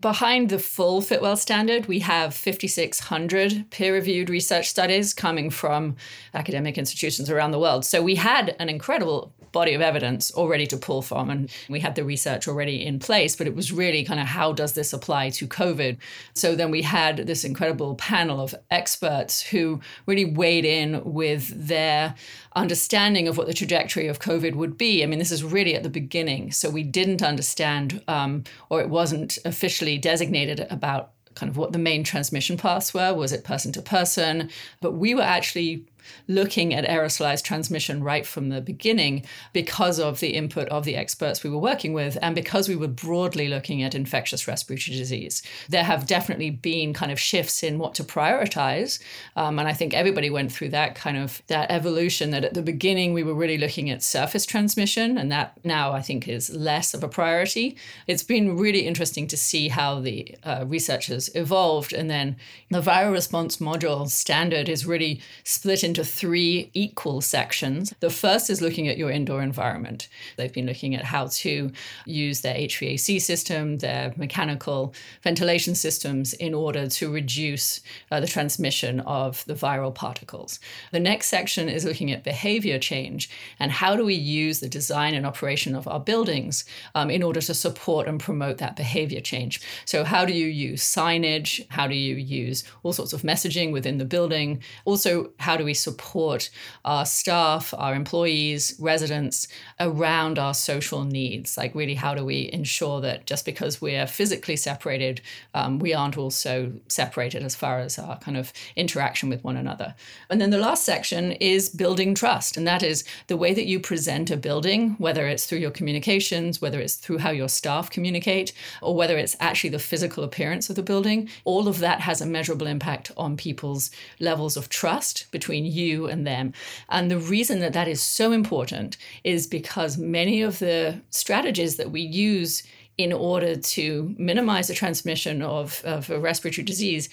Behind 0.00 0.48
the 0.48 0.60
full 0.60 1.02
Fitwel 1.02 1.36
standard, 1.36 1.86
we 1.86 1.98
have 1.98 2.32
5,600 2.32 3.68
peer 3.70 3.92
reviewed 3.92 4.30
research 4.30 4.68
studies 4.68 5.12
coming 5.12 5.50
from 5.50 5.96
academic 6.34 6.78
institutions 6.78 7.28
around 7.28 7.50
the 7.50 7.58
world. 7.58 7.84
So 7.84 8.00
we 8.00 8.14
had 8.14 8.54
an 8.60 8.68
incredible 8.68 9.34
body 9.52 9.74
of 9.74 9.80
evidence 9.80 10.30
already 10.32 10.66
to 10.66 10.76
pull 10.76 11.02
from 11.02 11.30
and 11.30 11.50
we 11.68 11.80
had 11.80 11.94
the 11.94 12.04
research 12.04 12.48
already 12.48 12.84
in 12.84 12.98
place 12.98 13.36
but 13.36 13.46
it 13.46 13.54
was 13.54 13.72
really 13.72 14.04
kind 14.04 14.20
of 14.20 14.26
how 14.26 14.52
does 14.52 14.72
this 14.74 14.92
apply 14.92 15.30
to 15.30 15.46
covid? 15.46 15.96
So 16.34 16.54
then 16.54 16.70
we 16.70 16.82
had 16.82 17.18
this 17.18 17.44
incredible 17.44 17.94
panel 17.96 18.40
of 18.40 18.54
experts 18.70 19.42
who 19.42 19.80
really 20.06 20.24
weighed 20.24 20.64
in 20.64 21.02
with 21.04 21.48
their 21.68 22.14
understanding 22.56 23.28
of 23.28 23.36
what 23.36 23.46
the 23.46 23.54
trajectory 23.54 24.08
of 24.08 24.20
covid 24.20 24.54
would 24.54 24.76
be. 24.76 25.02
I 25.02 25.06
mean 25.06 25.18
this 25.18 25.32
is 25.32 25.44
really 25.44 25.74
at 25.74 25.82
the 25.82 25.90
beginning 25.90 26.52
so 26.52 26.70
we 26.70 26.82
didn't 26.82 27.22
understand 27.22 28.02
um, 28.08 28.44
or 28.70 28.80
it 28.80 28.88
wasn't 28.88 29.38
officially 29.44 29.98
designated 29.98 30.66
about 30.70 31.12
kind 31.38 31.50
of 31.50 31.56
what 31.56 31.72
the 31.72 31.78
main 31.78 32.02
transmission 32.02 32.56
paths 32.56 32.92
were. 32.92 33.14
Was 33.14 33.32
it 33.32 33.44
person 33.44 33.72
to 33.72 33.82
person? 33.82 34.50
But 34.80 34.92
we 34.92 35.14
were 35.14 35.22
actually 35.22 35.86
looking 36.26 36.74
at 36.74 36.84
aerosolized 36.84 37.42
transmission 37.42 38.02
right 38.02 38.26
from 38.26 38.48
the 38.48 38.60
beginning 38.60 39.24
because 39.52 39.98
of 39.98 40.20
the 40.20 40.30
input 40.30 40.68
of 40.68 40.84
the 40.84 40.96
experts 40.96 41.42
we 41.42 41.50
were 41.50 41.58
working 41.58 41.92
with 41.92 42.18
and 42.22 42.34
because 42.34 42.68
we 42.68 42.76
were 42.76 42.88
broadly 42.88 43.48
looking 43.48 43.82
at 43.82 43.94
infectious 43.94 44.46
respiratory 44.48 44.96
disease. 44.96 45.42
There 45.68 45.84
have 45.84 46.06
definitely 46.06 46.50
been 46.50 46.92
kind 46.92 47.12
of 47.12 47.20
shifts 47.20 47.62
in 47.62 47.78
what 47.78 47.94
to 47.94 48.04
prioritize. 48.04 49.00
Um, 49.36 49.58
and 49.58 49.68
I 49.68 49.72
think 49.72 49.94
everybody 49.94 50.30
went 50.30 50.52
through 50.52 50.70
that 50.70 50.94
kind 50.94 51.16
of 51.16 51.42
that 51.48 51.70
evolution 51.70 52.30
that 52.30 52.44
at 52.44 52.54
the 52.54 52.62
beginning 52.62 53.12
we 53.12 53.22
were 53.22 53.34
really 53.34 53.58
looking 53.58 53.90
at 53.90 54.02
surface 54.02 54.46
transmission 54.46 55.18
and 55.18 55.30
that 55.32 55.58
now 55.64 55.92
I 55.92 56.02
think 56.02 56.28
is 56.28 56.50
less 56.50 56.94
of 56.94 57.02
a 57.02 57.08
priority. 57.08 57.76
It's 58.06 58.22
been 58.22 58.56
really 58.56 58.86
interesting 58.86 59.26
to 59.28 59.36
see 59.36 59.68
how 59.68 60.00
the 60.00 60.36
uh, 60.44 60.64
research 60.66 61.06
has 61.06 61.30
evolved 61.34 61.92
and 61.92 62.10
then 62.10 62.36
the 62.70 62.80
viral 62.80 63.12
response 63.12 63.58
module 63.58 64.08
standard 64.08 64.68
is 64.68 64.86
really 64.86 65.20
split 65.44 65.82
into 65.84 65.97
into 65.98 66.08
three 66.08 66.70
equal 66.74 67.20
sections. 67.20 67.92
The 67.98 68.10
first 68.10 68.50
is 68.50 68.62
looking 68.62 68.86
at 68.86 68.98
your 68.98 69.10
indoor 69.10 69.42
environment. 69.42 70.08
They've 70.36 70.52
been 70.52 70.66
looking 70.66 70.94
at 70.94 71.04
how 71.04 71.26
to 71.26 71.72
use 72.06 72.40
their 72.40 72.54
HVAC 72.54 73.20
system, 73.20 73.78
their 73.78 74.14
mechanical 74.16 74.94
ventilation 75.22 75.74
systems 75.74 76.34
in 76.34 76.54
order 76.54 76.86
to 76.86 77.12
reduce 77.12 77.80
uh, 78.12 78.20
the 78.20 78.28
transmission 78.28 79.00
of 79.00 79.44
the 79.46 79.54
viral 79.54 79.92
particles. 79.92 80.60
The 80.92 81.00
next 81.00 81.28
section 81.28 81.68
is 81.68 81.84
looking 81.84 82.12
at 82.12 82.22
behavior 82.22 82.78
change 82.78 83.28
and 83.58 83.72
how 83.72 83.96
do 83.96 84.04
we 84.04 84.14
use 84.14 84.60
the 84.60 84.68
design 84.68 85.14
and 85.14 85.26
operation 85.26 85.74
of 85.74 85.88
our 85.88 86.00
buildings 86.00 86.64
um, 86.94 87.10
in 87.10 87.24
order 87.24 87.40
to 87.40 87.54
support 87.54 88.06
and 88.06 88.20
promote 88.20 88.58
that 88.58 88.76
behavior 88.76 89.20
change. 89.20 89.60
So, 89.84 90.04
how 90.04 90.24
do 90.24 90.32
you 90.32 90.46
use 90.46 90.82
signage? 90.82 91.66
How 91.70 91.88
do 91.88 91.96
you 91.96 92.14
use 92.14 92.62
all 92.84 92.92
sorts 92.92 93.12
of 93.12 93.22
messaging 93.22 93.72
within 93.72 93.98
the 93.98 94.04
building? 94.04 94.62
Also, 94.84 95.32
how 95.40 95.56
do 95.56 95.64
we 95.64 95.74
support 95.88 96.50
our 96.84 97.06
staff, 97.06 97.72
our 97.84 97.94
employees, 97.94 98.76
residents 98.78 99.48
around 99.80 100.38
our 100.38 100.54
social 100.54 101.04
needs. 101.04 101.56
Like, 101.56 101.74
really, 101.74 101.94
how 101.94 102.14
do 102.14 102.24
we 102.24 102.50
ensure 102.52 103.00
that 103.00 103.26
just 103.26 103.44
because 103.46 103.80
we're 103.80 104.06
physically 104.06 104.56
separated, 104.56 105.20
um, 105.54 105.78
we 105.78 105.94
aren't 105.94 106.18
also 106.18 106.72
separated 106.88 107.42
as 107.42 107.54
far 107.62 107.78
as 107.78 107.98
our 107.98 108.18
kind 108.18 108.36
of 108.36 108.52
interaction 108.76 109.30
with 109.30 109.42
one 109.44 109.56
another? 109.56 109.94
And 110.28 110.40
then 110.40 110.50
the 110.50 110.64
last 110.68 110.84
section 110.84 111.32
is 111.32 111.70
building 111.70 112.14
trust. 112.14 112.56
And 112.58 112.66
that 112.66 112.82
is 112.82 113.04
the 113.28 113.40
way 113.42 113.54
that 113.54 113.66
you 113.66 113.80
present 113.80 114.30
a 114.30 114.36
building, 114.36 114.80
whether 114.98 115.26
it's 115.26 115.46
through 115.46 115.64
your 115.64 115.70
communications, 115.78 116.60
whether 116.60 116.80
it's 116.80 116.96
through 116.96 117.18
how 117.18 117.30
your 117.30 117.48
staff 117.48 117.88
communicate, 117.88 118.52
or 118.82 118.94
whether 118.94 119.16
it's 119.16 119.36
actually 119.40 119.70
the 119.70 119.86
physical 119.90 120.22
appearance 120.24 120.68
of 120.68 120.76
the 120.76 120.82
building. 120.82 121.28
All 121.44 121.66
of 121.66 121.78
that 121.78 122.00
has 122.00 122.20
a 122.20 122.26
measurable 122.26 122.66
impact 122.66 123.10
on 123.16 123.36
people's 123.36 123.90
levels 124.20 124.56
of 124.56 124.68
trust 124.68 125.30
between 125.30 125.64
you 125.64 125.77
and 126.08 126.26
them. 126.26 126.52
And 126.88 127.10
the 127.10 127.18
reason 127.18 127.60
that 127.60 127.72
that 127.72 127.88
is 127.88 128.02
so 128.02 128.32
important 128.32 128.96
is 129.24 129.46
because 129.46 129.98
many 129.98 130.42
of 130.42 130.58
the 130.58 131.00
strategies 131.10 131.76
that 131.76 131.90
we 131.90 132.00
use 132.00 132.62
in 132.96 133.12
order 133.12 133.54
to 133.54 134.14
minimize 134.18 134.68
the 134.68 134.74
transmission 134.74 135.40
of, 135.42 135.82
of 135.84 136.10
a 136.10 136.18
respiratory 136.18 136.64
disease 136.64 137.08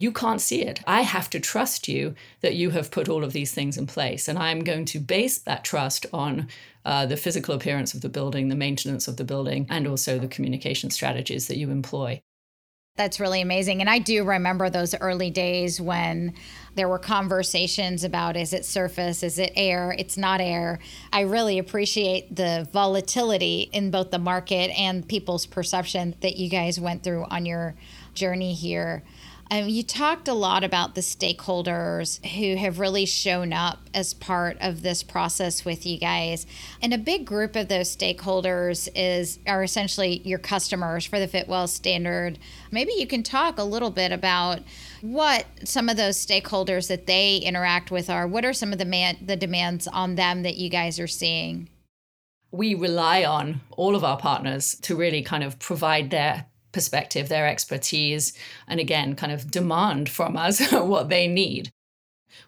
you 0.00 0.10
can't 0.10 0.40
see 0.40 0.62
it. 0.62 0.80
I 0.86 1.02
have 1.02 1.28
to 1.30 1.38
trust 1.38 1.86
you 1.86 2.14
that 2.40 2.56
you 2.56 2.70
have 2.70 2.90
put 2.90 3.08
all 3.08 3.22
of 3.22 3.34
these 3.34 3.52
things 3.52 3.76
in 3.76 3.86
place. 3.86 4.28
And 4.28 4.38
I'm 4.38 4.64
going 4.64 4.86
to 4.86 4.98
base 4.98 5.38
that 5.40 5.62
trust 5.62 6.06
on 6.12 6.48
uh, 6.86 7.04
the 7.04 7.18
physical 7.18 7.54
appearance 7.54 7.92
of 7.92 8.00
the 8.00 8.08
building, 8.08 8.48
the 8.48 8.56
maintenance 8.56 9.06
of 9.06 9.18
the 9.18 9.24
building, 9.24 9.66
and 9.68 9.86
also 9.86 10.18
the 10.18 10.26
communication 10.26 10.88
strategies 10.90 11.48
that 11.48 11.58
you 11.58 11.70
employ. 11.70 12.22
That's 12.96 13.18
really 13.18 13.40
amazing. 13.40 13.80
And 13.80 13.88
I 13.88 13.98
do 13.98 14.24
remember 14.24 14.68
those 14.68 14.94
early 14.94 15.30
days 15.30 15.80
when 15.80 16.34
there 16.74 16.88
were 16.88 16.98
conversations 16.98 18.04
about 18.04 18.36
is 18.36 18.52
it 18.52 18.64
surface, 18.64 19.22
is 19.22 19.38
it 19.38 19.52
air, 19.56 19.94
it's 19.98 20.18
not 20.18 20.40
air. 20.40 20.80
I 21.12 21.20
really 21.22 21.58
appreciate 21.58 22.36
the 22.36 22.68
volatility 22.72 23.70
in 23.72 23.90
both 23.90 24.10
the 24.10 24.18
market 24.18 24.70
and 24.78 25.08
people's 25.08 25.46
perception 25.46 26.14
that 26.20 26.36
you 26.36 26.50
guys 26.50 26.78
went 26.78 27.02
through 27.02 27.24
on 27.24 27.46
your 27.46 27.74
journey 28.12 28.52
here. 28.52 29.02
Um, 29.52 29.68
you 29.68 29.82
talked 29.82 30.28
a 30.28 30.32
lot 30.32 30.62
about 30.62 30.94
the 30.94 31.00
stakeholders 31.00 32.24
who 32.24 32.54
have 32.54 32.78
really 32.78 33.04
shown 33.04 33.52
up 33.52 33.80
as 33.92 34.14
part 34.14 34.56
of 34.60 34.82
this 34.82 35.02
process 35.02 35.64
with 35.64 35.84
you 35.84 35.98
guys. 35.98 36.46
And 36.80 36.94
a 36.94 36.98
big 36.98 37.24
group 37.24 37.56
of 37.56 37.66
those 37.66 37.94
stakeholders 37.94 38.88
is 38.94 39.40
are 39.48 39.64
essentially 39.64 40.22
your 40.24 40.38
customers 40.38 41.04
for 41.04 41.18
the 41.18 41.26
Fitwel 41.26 41.68
standard. 41.68 42.38
Maybe 42.70 42.92
you 42.96 43.08
can 43.08 43.24
talk 43.24 43.58
a 43.58 43.64
little 43.64 43.90
bit 43.90 44.12
about 44.12 44.60
what 45.00 45.46
some 45.64 45.88
of 45.88 45.96
those 45.96 46.24
stakeholders 46.24 46.86
that 46.86 47.08
they 47.08 47.38
interact 47.38 47.90
with 47.90 48.08
are. 48.08 48.28
What 48.28 48.44
are 48.44 48.52
some 48.52 48.72
of 48.72 48.78
the 48.78 48.84
man, 48.84 49.16
the 49.20 49.36
demands 49.36 49.88
on 49.88 50.14
them 50.14 50.44
that 50.44 50.58
you 50.58 50.68
guys 50.68 51.00
are 51.00 51.08
seeing? 51.08 51.68
We 52.52 52.76
rely 52.76 53.24
on 53.24 53.62
all 53.76 53.96
of 53.96 54.04
our 54.04 54.16
partners 54.16 54.76
to 54.82 54.94
really 54.94 55.22
kind 55.22 55.42
of 55.42 55.58
provide 55.58 56.10
their 56.10 56.46
perspective, 56.72 57.28
their 57.28 57.46
expertise, 57.46 58.32
and 58.66 58.80
again, 58.80 59.14
kind 59.14 59.32
of 59.32 59.50
demand 59.50 60.08
from 60.08 60.36
us 60.36 60.72
what 60.72 61.08
they 61.08 61.26
need. 61.26 61.72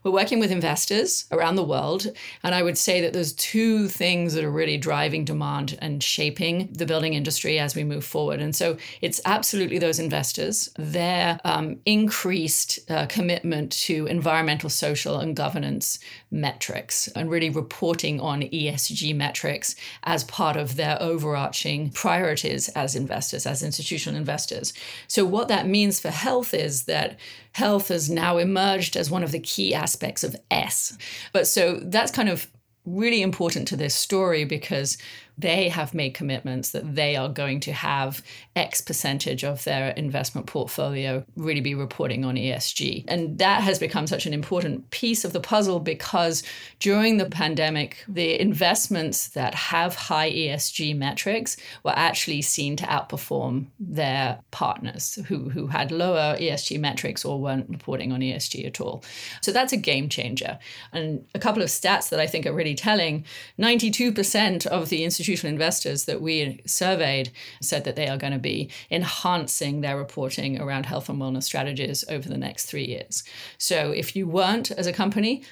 We're 0.04 0.12
working 0.12 0.40
with 0.40 0.50
investors 0.50 1.26
around 1.30 1.56
the 1.56 1.64
world, 1.64 2.06
and 2.42 2.54
I 2.54 2.62
would 2.62 2.78
say 2.78 3.00
that 3.00 3.12
there's 3.12 3.32
two 3.32 3.88
things 3.88 4.34
that 4.34 4.44
are 4.44 4.50
really 4.50 4.76
driving 4.76 5.24
demand 5.24 5.78
and 5.80 6.02
shaping 6.02 6.72
the 6.72 6.86
building 6.86 7.14
industry 7.14 7.58
as 7.58 7.76
we 7.76 7.84
move 7.84 8.04
forward. 8.04 8.40
And 8.40 8.54
so 8.54 8.76
it's 9.00 9.20
absolutely 9.24 9.78
those 9.78 9.98
investors, 9.98 10.70
their 10.76 11.38
um, 11.44 11.78
increased 11.86 12.78
uh, 12.90 13.06
commitment 13.06 13.72
to 13.72 14.06
environmental, 14.06 14.70
social, 14.70 15.18
and 15.18 15.36
governance 15.36 15.98
metrics, 16.32 17.08
and 17.08 17.30
really 17.30 17.50
reporting 17.50 18.20
on 18.20 18.42
ESG 18.42 19.14
metrics 19.14 19.76
as 20.04 20.24
part 20.24 20.56
of 20.56 20.76
their 20.76 21.00
overarching 21.00 21.90
priorities 21.90 22.68
as 22.70 22.96
investors, 22.96 23.46
as 23.46 23.62
institutional 23.62 24.18
investors. 24.18 24.72
So, 25.06 25.24
what 25.24 25.48
that 25.48 25.66
means 25.66 26.00
for 26.00 26.10
health 26.10 26.54
is 26.54 26.84
that 26.84 27.18
health 27.52 27.88
has 27.88 28.10
now 28.10 28.38
emerged 28.38 28.96
as 28.96 29.10
one 29.10 29.22
of 29.22 29.32
the 29.32 29.40
key 29.40 29.74
aspects 29.74 30.24
of 30.24 30.36
S. 30.50 30.96
But 31.32 31.46
so 31.46 31.78
that's 31.82 32.10
kind 32.10 32.28
of 32.28 32.48
really 32.84 33.22
important 33.22 33.68
to 33.68 33.76
this 33.76 33.94
story 33.94 34.44
because 34.44 34.98
they 35.38 35.68
have 35.68 35.94
made 35.94 36.14
commitments 36.14 36.70
that 36.70 36.94
they 36.94 37.16
are 37.16 37.28
going 37.28 37.60
to 37.60 37.72
have 37.72 38.22
X 38.54 38.80
percentage 38.80 39.44
of 39.44 39.64
their 39.64 39.90
investment 39.90 40.46
portfolio 40.46 41.24
really 41.36 41.60
be 41.60 41.74
reporting 41.74 42.24
on 42.24 42.36
ESG. 42.36 43.04
And 43.08 43.38
that 43.38 43.62
has 43.62 43.78
become 43.78 44.06
such 44.06 44.26
an 44.26 44.34
important 44.34 44.90
piece 44.90 45.24
of 45.24 45.32
the 45.32 45.40
puzzle 45.40 45.80
because 45.80 46.42
during 46.80 47.16
the 47.16 47.26
pandemic, 47.26 48.04
the 48.06 48.38
investments 48.40 49.28
that 49.28 49.54
have 49.54 49.94
high 49.94 50.30
ESG 50.30 50.96
metrics 50.96 51.56
were 51.82 51.94
actually 51.96 52.42
seen 52.42 52.76
to 52.76 52.84
outperform 52.84 53.66
their 53.80 54.38
partners 54.50 55.18
who, 55.28 55.48
who 55.48 55.66
had 55.66 55.90
lower 55.90 56.36
ESG 56.38 56.78
metrics 56.78 57.24
or 57.24 57.40
weren't 57.40 57.70
reporting 57.70 58.12
on 58.12 58.20
ESG 58.20 58.66
at 58.66 58.80
all. 58.80 59.02
So 59.40 59.50
that's 59.50 59.72
a 59.72 59.76
game 59.78 60.08
changer. 60.08 60.58
And 60.92 61.24
a 61.34 61.38
couple 61.38 61.62
of 61.62 61.68
stats 61.68 62.10
that 62.10 62.20
I 62.20 62.26
think 62.26 62.46
are 62.46 62.52
really 62.52 62.74
telling 62.74 63.24
92% 63.58 64.66
of 64.66 64.88
the 64.90 65.04
institutions 65.04 65.21
institutional 65.22 65.52
investors 65.52 66.04
that 66.06 66.20
we 66.20 66.60
surveyed 66.66 67.30
said 67.60 67.84
that 67.84 67.94
they 67.94 68.08
are 68.08 68.16
going 68.16 68.32
to 68.32 68.38
be 68.40 68.68
enhancing 68.90 69.80
their 69.80 69.96
reporting 69.96 70.60
around 70.60 70.86
health 70.86 71.08
and 71.08 71.20
wellness 71.20 71.44
strategies 71.44 72.04
over 72.08 72.28
the 72.28 72.36
next 72.36 72.66
three 72.66 72.84
years. 72.84 73.22
So 73.56 73.92
if 73.92 74.16
you 74.16 74.26
weren't 74.26 74.72
as 74.72 74.88
a 74.88 74.92
company, 74.92 75.44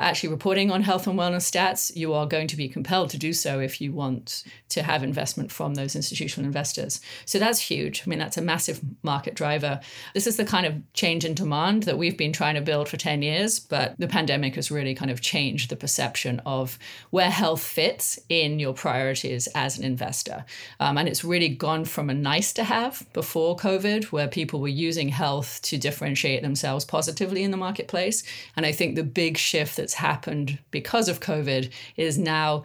actually 0.00 0.30
reporting 0.30 0.70
on 0.70 0.82
health 0.82 1.06
and 1.06 1.18
wellness 1.18 1.50
stats, 1.50 1.94
you 1.94 2.12
are 2.12 2.26
going 2.26 2.46
to 2.48 2.56
be 2.56 2.68
compelled 2.68 3.10
to 3.10 3.18
do 3.18 3.32
so 3.32 3.60
if 3.60 3.80
you 3.80 3.92
want 3.92 4.44
to 4.68 4.82
have 4.82 5.02
investment 5.02 5.50
from 5.50 5.74
those 5.74 5.96
institutional 5.96 6.46
investors. 6.46 7.00
So 7.24 7.38
that's 7.38 7.60
huge. 7.60 8.02
I 8.04 8.10
mean, 8.10 8.18
that's 8.18 8.36
a 8.36 8.42
massive 8.42 8.80
market 9.02 9.34
driver. 9.34 9.80
This 10.14 10.26
is 10.26 10.36
the 10.36 10.44
kind 10.44 10.66
of 10.66 10.74
change 10.92 11.24
in 11.24 11.34
demand 11.34 11.84
that 11.84 11.98
we've 11.98 12.16
been 12.16 12.32
trying 12.32 12.54
to 12.54 12.60
build 12.60 12.88
for 12.88 12.96
10 12.96 13.22
years, 13.22 13.58
but 13.58 13.98
the 13.98 14.08
pandemic 14.08 14.54
has 14.56 14.70
really 14.70 14.94
kind 14.94 15.10
of 15.10 15.20
changed 15.20 15.70
the 15.70 15.76
perception 15.76 16.40
of 16.46 16.78
where 17.10 17.30
health 17.30 17.62
fits 17.62 18.18
in 18.28 18.58
your 18.58 18.74
priorities 18.74 19.48
as 19.54 19.78
an 19.78 19.84
investor. 19.84 20.44
Um, 20.80 20.98
and 20.98 21.08
it's 21.08 21.24
really 21.24 21.48
gone 21.48 21.84
from 21.84 22.10
a 22.10 22.14
nice 22.14 22.52
to 22.54 22.64
have 22.64 23.06
before 23.12 23.56
COVID, 23.56 24.04
where 24.06 24.28
people 24.28 24.60
were 24.60 24.68
using 24.68 25.08
health 25.08 25.60
to 25.62 25.78
differentiate 25.78 26.42
themselves 26.42 26.84
positively 26.84 27.42
in 27.42 27.50
the 27.50 27.56
marketplace. 27.56 28.22
And 28.56 28.66
I 28.66 28.72
think 28.72 28.94
the 28.94 29.04
big 29.04 29.36
shift 29.36 29.77
that's 29.78 29.94
happened 29.94 30.58
because 30.70 31.08
of 31.08 31.20
COVID 31.20 31.70
is 31.96 32.18
now 32.18 32.64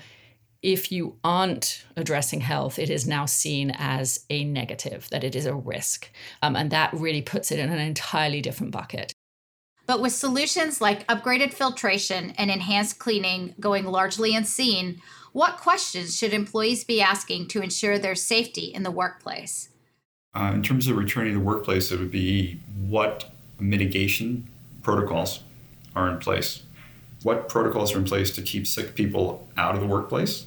if 0.64 0.94
you 0.94 1.18
aren't 1.26 1.86
addressing 1.98 2.40
health, 2.40 2.80
it 2.80 2.90
is 2.90 3.06
now 3.06 3.26
seen 3.26 3.72
as 3.78 4.26
a 4.30 4.46
negative, 4.46 5.10
that 5.12 5.24
it 5.24 5.36
is 5.36 5.46
a 5.46 5.54
risk. 5.54 6.10
Um, 6.42 6.56
and 6.56 6.72
that 6.72 6.94
really 6.94 7.22
puts 7.22 7.52
it 7.52 7.60
in 7.60 7.70
an 7.70 7.80
entirely 7.80 8.42
different 8.42 8.72
bucket. 8.72 9.12
But 9.86 10.02
with 10.02 10.14
solutions 10.14 10.80
like 10.80 11.06
upgraded 11.08 11.54
filtration 11.54 12.32
and 12.38 12.50
enhanced 12.50 12.98
cleaning 12.98 13.56
going 13.60 13.84
largely 13.86 14.34
unseen, 14.34 15.02
what 15.34 15.58
questions 15.58 16.18
should 16.18 16.34
employees 16.34 16.86
be 16.86 17.02
asking 17.02 17.50
to 17.50 17.62
ensure 17.62 18.00
their 18.00 18.16
safety 18.16 18.66
in 18.74 18.84
the 18.84 18.92
workplace? 18.92 19.68
Uh, 20.34 20.52
in 20.54 20.64
terms 20.64 20.88
of 20.88 20.96
returning 20.96 21.34
to 21.34 21.40
the 21.40 21.46
workplace, 21.46 21.92
it 21.92 22.00
would 22.00 22.12
be 22.12 22.62
what 22.88 23.30
mitigation 23.60 24.48
protocols 24.82 25.44
are 25.96 26.10
in 26.10 26.20
place 26.20 26.64
what 27.24 27.50
protocols 27.50 27.94
are 27.94 27.98
in 27.98 28.06
place 28.06 28.32
to 28.36 28.42
keep 28.42 28.68
sick 28.68 28.96
people 28.96 29.48
out 29.58 29.76
of 29.76 29.82
the 29.82 29.88
workplace 29.88 30.46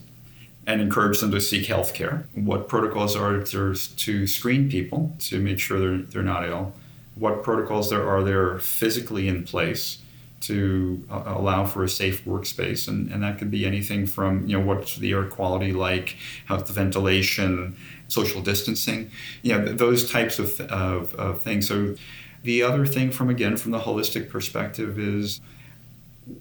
and 0.67 0.81
encourage 0.81 1.21
them 1.21 1.31
to 1.31 1.41
seek 1.41 1.67
health 1.67 1.95
care? 1.95 2.27
What 2.35 2.69
protocols 2.69 3.17
are 3.17 3.39
there 3.39 3.75
to 3.75 4.27
screen 4.27 4.69
people 4.69 5.17
to 5.21 5.41
make 5.41 5.59
sure 5.59 5.79
they're, 5.79 5.99
they're 5.99 6.23
not 6.23 6.47
ill? 6.47 6.73
What 7.15 7.43
protocols 7.43 7.89
there 7.89 8.07
are 8.07 8.23
there 8.23 8.59
physically 8.59 9.27
in 9.27 9.45
place 9.45 9.99
to 10.39 11.05
uh, 11.11 11.23
allow 11.27 11.65
for 11.65 11.83
a 11.83 11.89
safe 11.89 12.25
workspace? 12.25 12.89
And, 12.89 13.11
and 13.11 13.23
that 13.23 13.39
could 13.39 13.51
be 13.51 13.65
anything 13.65 14.07
from, 14.07 14.47
you 14.47 14.59
know, 14.59 14.65
what's 14.65 14.97
the 14.97 15.13
air 15.13 15.25
quality 15.25 15.73
like, 15.73 16.17
how's 16.47 16.65
the 16.65 16.73
ventilation, 16.73 17.77
social 18.09 18.43
distancing, 18.43 19.11
you 19.43 19.57
know, 19.57 19.65
those 19.73 20.11
types 20.11 20.39
of, 20.39 20.61
of, 20.61 21.15
of 21.15 21.43
things. 21.43 21.69
So 21.69 21.95
the 22.43 22.63
other 22.63 22.87
thing 22.87 23.11
from, 23.11 23.31
again, 23.31 23.57
from 23.57 23.71
the 23.71 23.81
holistic 23.81 24.29
perspective 24.29 24.99
is 24.99 25.41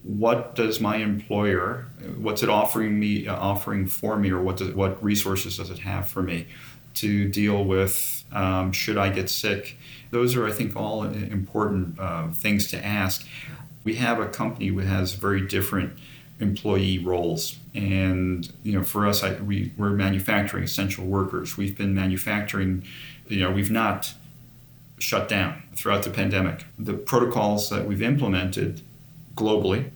what 0.01 0.55
does 0.55 0.79
my 0.79 0.97
employer 0.97 1.85
what's 2.17 2.41
it 2.41 2.49
offering 2.49 2.99
me 2.99 3.27
uh, 3.27 3.35
offering 3.35 3.85
for 3.85 4.17
me 4.17 4.31
or 4.31 4.41
what 4.41 4.57
does, 4.57 4.73
what 4.73 5.01
resources 5.03 5.57
does 5.57 5.69
it 5.69 5.79
have 5.79 6.07
for 6.07 6.23
me 6.23 6.47
to 6.95 7.29
deal 7.29 7.63
with 7.63 8.23
um, 8.31 8.71
should 8.71 8.97
i 8.97 9.09
get 9.09 9.29
sick? 9.29 9.77
Those 10.11 10.35
are 10.35 10.45
i 10.47 10.51
think 10.51 10.75
all 10.75 11.03
important 11.03 11.99
uh, 11.99 12.29
things 12.29 12.67
to 12.71 12.83
ask. 12.83 13.27
We 13.83 13.95
have 13.95 14.19
a 14.19 14.27
company 14.27 14.71
that 14.71 14.85
has 14.85 15.13
very 15.13 15.45
different 15.45 15.93
employee 16.39 16.97
roles. 16.99 17.57
And 17.73 18.51
you 18.63 18.73
know 18.73 18.83
for 18.83 19.05
us 19.07 19.23
I, 19.23 19.33
we, 19.35 19.71
we're 19.77 19.91
manufacturing 19.91 20.63
essential 20.63 21.05
workers. 21.05 21.57
We've 21.57 21.77
been 21.77 21.93
manufacturing 21.93 22.83
you 23.27 23.41
know 23.41 23.51
we've 23.51 23.71
not 23.71 24.13
shut 24.97 25.29
down 25.29 25.61
throughout 25.75 26.03
the 26.03 26.09
pandemic. 26.09 26.65
The 26.79 26.93
protocols 26.93 27.69
that 27.69 27.85
we've 27.85 28.01
implemented 28.01 28.81
globally 29.35 29.91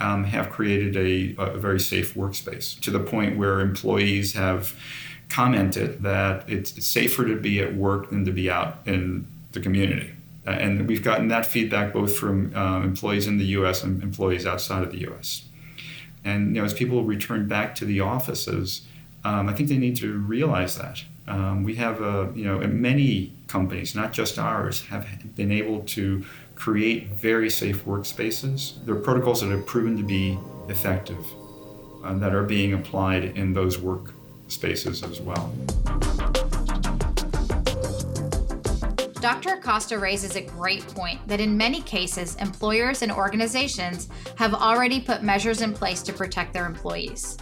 um, 0.00 0.24
have 0.24 0.50
created 0.50 0.96
a, 0.96 1.34
a, 1.40 1.56
very 1.56 1.80
safe 1.80 2.14
workspace 2.14 2.78
to 2.80 2.90
the 2.90 3.00
point 3.00 3.38
where 3.38 3.60
employees 3.60 4.34
have 4.34 4.74
commented 5.28 6.02
that 6.02 6.48
it's 6.48 6.84
safer 6.84 7.26
to 7.26 7.36
be 7.36 7.60
at 7.60 7.74
work 7.74 8.10
than 8.10 8.24
to 8.24 8.32
be 8.32 8.50
out 8.50 8.78
in 8.86 9.26
the 9.52 9.60
community. 9.60 10.12
Uh, 10.46 10.50
and 10.50 10.86
we've 10.88 11.02
gotten 11.02 11.28
that 11.28 11.46
feedback 11.46 11.92
both 11.92 12.16
from 12.16 12.54
uh, 12.54 12.80
employees 12.82 13.26
in 13.26 13.38
the 13.38 13.46
US 13.46 13.82
and 13.82 14.02
employees 14.02 14.46
outside 14.46 14.82
of 14.82 14.90
the 14.90 15.08
US. 15.08 15.44
And 16.24 16.54
you 16.54 16.60
know, 16.60 16.64
as 16.64 16.74
people 16.74 17.04
return 17.04 17.48
back 17.48 17.74
to 17.76 17.84
the 17.84 18.00
offices, 18.00 18.82
um, 19.24 19.48
I 19.48 19.54
think 19.54 19.68
they 19.68 19.78
need 19.78 19.96
to 19.96 20.18
realize 20.18 20.76
that. 20.76 21.02
Um, 21.26 21.64
we 21.64 21.76
have, 21.76 22.00
you 22.36 22.44
know, 22.44 22.58
many 22.58 23.32
companies, 23.46 23.94
not 23.94 24.12
just 24.12 24.38
ours, 24.38 24.82
have 24.86 25.06
been 25.36 25.50
able 25.50 25.80
to 25.80 26.24
create 26.64 27.08
very 27.08 27.50
safe 27.50 27.84
workspaces. 27.84 28.82
There 28.86 28.94
are 28.94 28.98
protocols 28.98 29.42
that 29.42 29.50
have 29.50 29.66
proven 29.66 29.98
to 29.98 30.02
be 30.02 30.38
effective 30.70 31.22
uh, 32.02 32.14
that 32.14 32.34
are 32.34 32.42
being 32.42 32.72
applied 32.72 33.24
in 33.36 33.52
those 33.52 33.76
workspaces 33.76 35.06
as 35.06 35.20
well. 35.20 35.52
Dr. 39.20 39.56
Acosta 39.58 39.98
raises 39.98 40.36
a 40.36 40.40
great 40.40 40.80
point 40.94 41.20
that 41.28 41.38
in 41.38 41.54
many 41.54 41.82
cases, 41.82 42.34
employers 42.36 43.02
and 43.02 43.12
organizations 43.12 44.08
have 44.38 44.54
already 44.54 45.02
put 45.02 45.22
measures 45.22 45.60
in 45.60 45.74
place 45.74 46.00
to 46.00 46.14
protect 46.14 46.54
their 46.54 46.64
employees. 46.64 47.36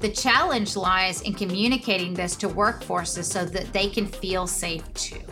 The 0.00 0.10
challenge 0.10 0.76
lies 0.76 1.22
in 1.22 1.32
communicating 1.32 2.12
this 2.12 2.36
to 2.36 2.48
workforces 2.50 3.24
so 3.24 3.46
that 3.46 3.72
they 3.72 3.88
can 3.88 4.06
feel 4.06 4.46
safe 4.46 4.84
too. 4.92 5.22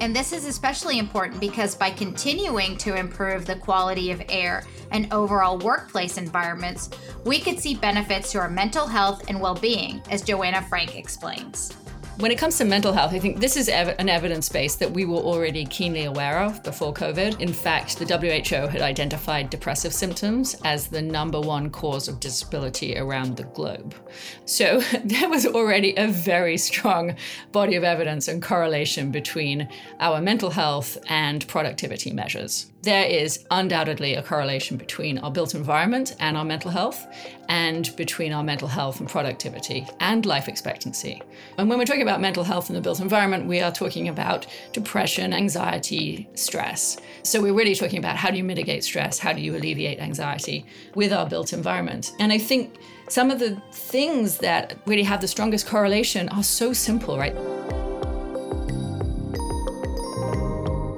And 0.00 0.14
this 0.14 0.32
is 0.32 0.44
especially 0.44 0.98
important 0.98 1.40
because 1.40 1.74
by 1.74 1.90
continuing 1.90 2.76
to 2.78 2.96
improve 2.96 3.46
the 3.46 3.56
quality 3.56 4.10
of 4.10 4.22
air 4.28 4.64
and 4.90 5.12
overall 5.12 5.58
workplace 5.58 6.18
environments, 6.18 6.90
we 7.24 7.40
could 7.40 7.58
see 7.58 7.74
benefits 7.74 8.30
to 8.32 8.38
our 8.38 8.50
mental 8.50 8.86
health 8.86 9.24
and 9.28 9.40
well 9.40 9.54
being, 9.54 10.02
as 10.10 10.22
Joanna 10.22 10.62
Frank 10.68 10.96
explains. 10.96 11.72
When 12.18 12.30
it 12.30 12.38
comes 12.38 12.56
to 12.56 12.64
mental 12.64 12.94
health, 12.94 13.12
I 13.12 13.18
think 13.18 13.40
this 13.40 13.58
is 13.58 13.68
ev- 13.68 13.94
an 13.98 14.08
evidence 14.08 14.48
base 14.48 14.76
that 14.76 14.90
we 14.90 15.04
were 15.04 15.18
already 15.18 15.66
keenly 15.66 16.04
aware 16.04 16.40
of 16.40 16.62
before 16.62 16.94
COVID. 16.94 17.42
In 17.42 17.52
fact, 17.52 17.98
the 17.98 18.06
WHO 18.06 18.68
had 18.68 18.80
identified 18.80 19.50
depressive 19.50 19.92
symptoms 19.92 20.56
as 20.64 20.86
the 20.86 21.02
number 21.02 21.38
one 21.38 21.68
cause 21.68 22.08
of 22.08 22.18
disability 22.18 22.96
around 22.96 23.36
the 23.36 23.42
globe. 23.42 23.94
So 24.46 24.80
there 25.04 25.28
was 25.28 25.44
already 25.44 25.94
a 25.98 26.08
very 26.08 26.56
strong 26.56 27.16
body 27.52 27.76
of 27.76 27.84
evidence 27.84 28.28
and 28.28 28.42
correlation 28.42 29.10
between 29.10 29.68
our 30.00 30.22
mental 30.22 30.48
health 30.48 30.96
and 31.10 31.46
productivity 31.48 32.12
measures. 32.12 32.72
There 32.86 33.04
is 33.04 33.44
undoubtedly 33.50 34.14
a 34.14 34.22
correlation 34.22 34.76
between 34.76 35.18
our 35.18 35.30
built 35.30 35.56
environment 35.56 36.14
and 36.20 36.36
our 36.36 36.44
mental 36.44 36.70
health, 36.70 37.04
and 37.48 37.94
between 37.96 38.32
our 38.32 38.44
mental 38.44 38.68
health 38.68 39.00
and 39.00 39.08
productivity 39.08 39.84
and 39.98 40.24
life 40.24 40.46
expectancy. 40.46 41.20
And 41.58 41.68
when 41.68 41.78
we're 41.78 41.84
talking 41.84 42.02
about 42.02 42.20
mental 42.20 42.44
health 42.44 42.70
in 42.70 42.76
the 42.76 42.80
built 42.80 43.00
environment, 43.00 43.46
we 43.46 43.60
are 43.60 43.72
talking 43.72 44.08
about 44.08 44.46
depression, 44.72 45.32
anxiety, 45.32 46.28
stress. 46.34 46.96
So 47.24 47.42
we're 47.42 47.54
really 47.54 47.74
talking 47.74 47.98
about 47.98 48.16
how 48.16 48.30
do 48.30 48.36
you 48.36 48.44
mitigate 48.44 48.84
stress, 48.84 49.18
how 49.18 49.32
do 49.32 49.40
you 49.40 49.56
alleviate 49.56 49.98
anxiety 49.98 50.64
with 50.94 51.12
our 51.12 51.28
built 51.28 51.52
environment. 51.52 52.12
And 52.20 52.32
I 52.32 52.38
think 52.38 52.76
some 53.08 53.32
of 53.32 53.40
the 53.40 53.60
things 53.72 54.38
that 54.38 54.78
really 54.86 55.02
have 55.02 55.20
the 55.20 55.28
strongest 55.28 55.66
correlation 55.66 56.28
are 56.28 56.44
so 56.44 56.72
simple, 56.72 57.18
right? 57.18 57.34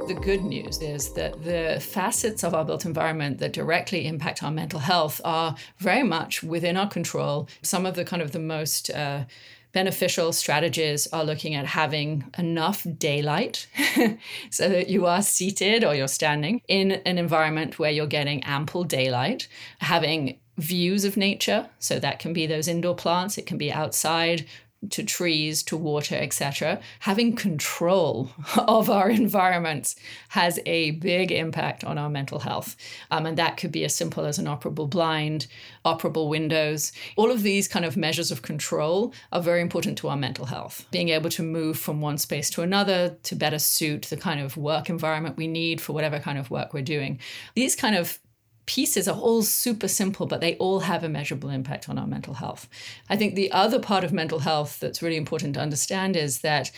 The 0.08 0.14
good 0.14 0.42
news 0.42 0.80
is 0.80 1.12
that 1.12 1.44
the 1.44 1.78
facets 1.80 2.42
of 2.42 2.54
our 2.54 2.64
built 2.64 2.86
environment 2.86 3.38
that 3.38 3.52
directly 3.52 4.06
impact 4.06 4.42
our 4.42 4.50
mental 4.50 4.80
health 4.80 5.20
are 5.22 5.54
very 5.76 6.02
much 6.02 6.42
within 6.42 6.78
our 6.78 6.88
control. 6.88 7.46
Some 7.60 7.84
of 7.84 7.94
the 7.94 8.06
kind 8.06 8.22
of 8.22 8.32
the 8.32 8.38
most 8.38 8.88
uh, 8.88 9.24
beneficial 9.72 10.32
strategies 10.32 11.06
are 11.08 11.24
looking 11.24 11.54
at 11.54 11.66
having 11.66 12.24
enough 12.38 12.86
daylight 12.96 13.66
so 14.50 14.70
that 14.70 14.88
you 14.88 15.04
are 15.04 15.20
seated 15.20 15.84
or 15.84 15.94
you're 15.94 16.08
standing 16.08 16.62
in 16.68 16.92
an 16.92 17.18
environment 17.18 17.78
where 17.78 17.90
you're 17.90 18.06
getting 18.06 18.42
ample 18.44 18.84
daylight, 18.84 19.46
having 19.80 20.38
views 20.56 21.04
of 21.04 21.18
nature. 21.18 21.68
So 21.80 21.98
that 21.98 22.18
can 22.18 22.32
be 22.32 22.46
those 22.46 22.66
indoor 22.66 22.94
plants, 22.94 23.36
it 23.36 23.44
can 23.44 23.58
be 23.58 23.70
outside, 23.70 24.46
to 24.90 25.02
trees, 25.02 25.62
to 25.64 25.76
water, 25.76 26.14
etc., 26.14 26.80
having 27.00 27.34
control 27.34 28.30
of 28.56 28.88
our 28.88 29.10
environments 29.10 29.96
has 30.28 30.60
a 30.66 30.92
big 30.92 31.32
impact 31.32 31.82
on 31.82 31.98
our 31.98 32.08
mental 32.08 32.38
health. 32.38 32.76
Um, 33.10 33.26
and 33.26 33.36
that 33.38 33.56
could 33.56 33.72
be 33.72 33.84
as 33.84 33.94
simple 33.94 34.24
as 34.24 34.38
an 34.38 34.46
operable 34.46 34.88
blind, 34.88 35.48
operable 35.84 36.28
windows. 36.28 36.92
All 37.16 37.30
of 37.30 37.42
these 37.42 37.66
kind 37.66 37.84
of 37.84 37.96
measures 37.96 38.30
of 38.30 38.42
control 38.42 39.12
are 39.32 39.42
very 39.42 39.60
important 39.60 39.98
to 39.98 40.08
our 40.08 40.16
mental 40.16 40.46
health. 40.46 40.86
Being 40.90 41.08
able 41.08 41.30
to 41.30 41.42
move 41.42 41.78
from 41.78 42.00
one 42.00 42.18
space 42.18 42.48
to 42.50 42.62
another 42.62 43.16
to 43.24 43.34
better 43.34 43.58
suit 43.58 44.02
the 44.02 44.16
kind 44.16 44.40
of 44.40 44.56
work 44.56 44.88
environment 44.88 45.36
we 45.36 45.48
need 45.48 45.80
for 45.80 45.92
whatever 45.92 46.20
kind 46.20 46.38
of 46.38 46.50
work 46.50 46.72
we're 46.72 46.82
doing. 46.82 47.18
These 47.54 47.74
kind 47.74 47.96
of 47.96 48.18
pieces 48.68 49.08
are 49.08 49.18
all 49.18 49.40
super 49.40 49.88
simple, 49.88 50.26
but 50.26 50.42
they 50.42 50.54
all 50.56 50.80
have 50.80 51.02
a 51.02 51.08
measurable 51.08 51.48
impact 51.48 51.88
on 51.88 51.98
our 51.98 52.06
mental 52.06 52.34
health. 52.34 52.68
I 53.08 53.16
think 53.16 53.34
the 53.34 53.50
other 53.50 53.78
part 53.78 54.04
of 54.04 54.12
mental 54.12 54.40
health 54.40 54.78
that's 54.78 55.00
really 55.00 55.16
important 55.16 55.54
to 55.54 55.60
understand 55.60 56.16
is 56.16 56.40
that 56.40 56.70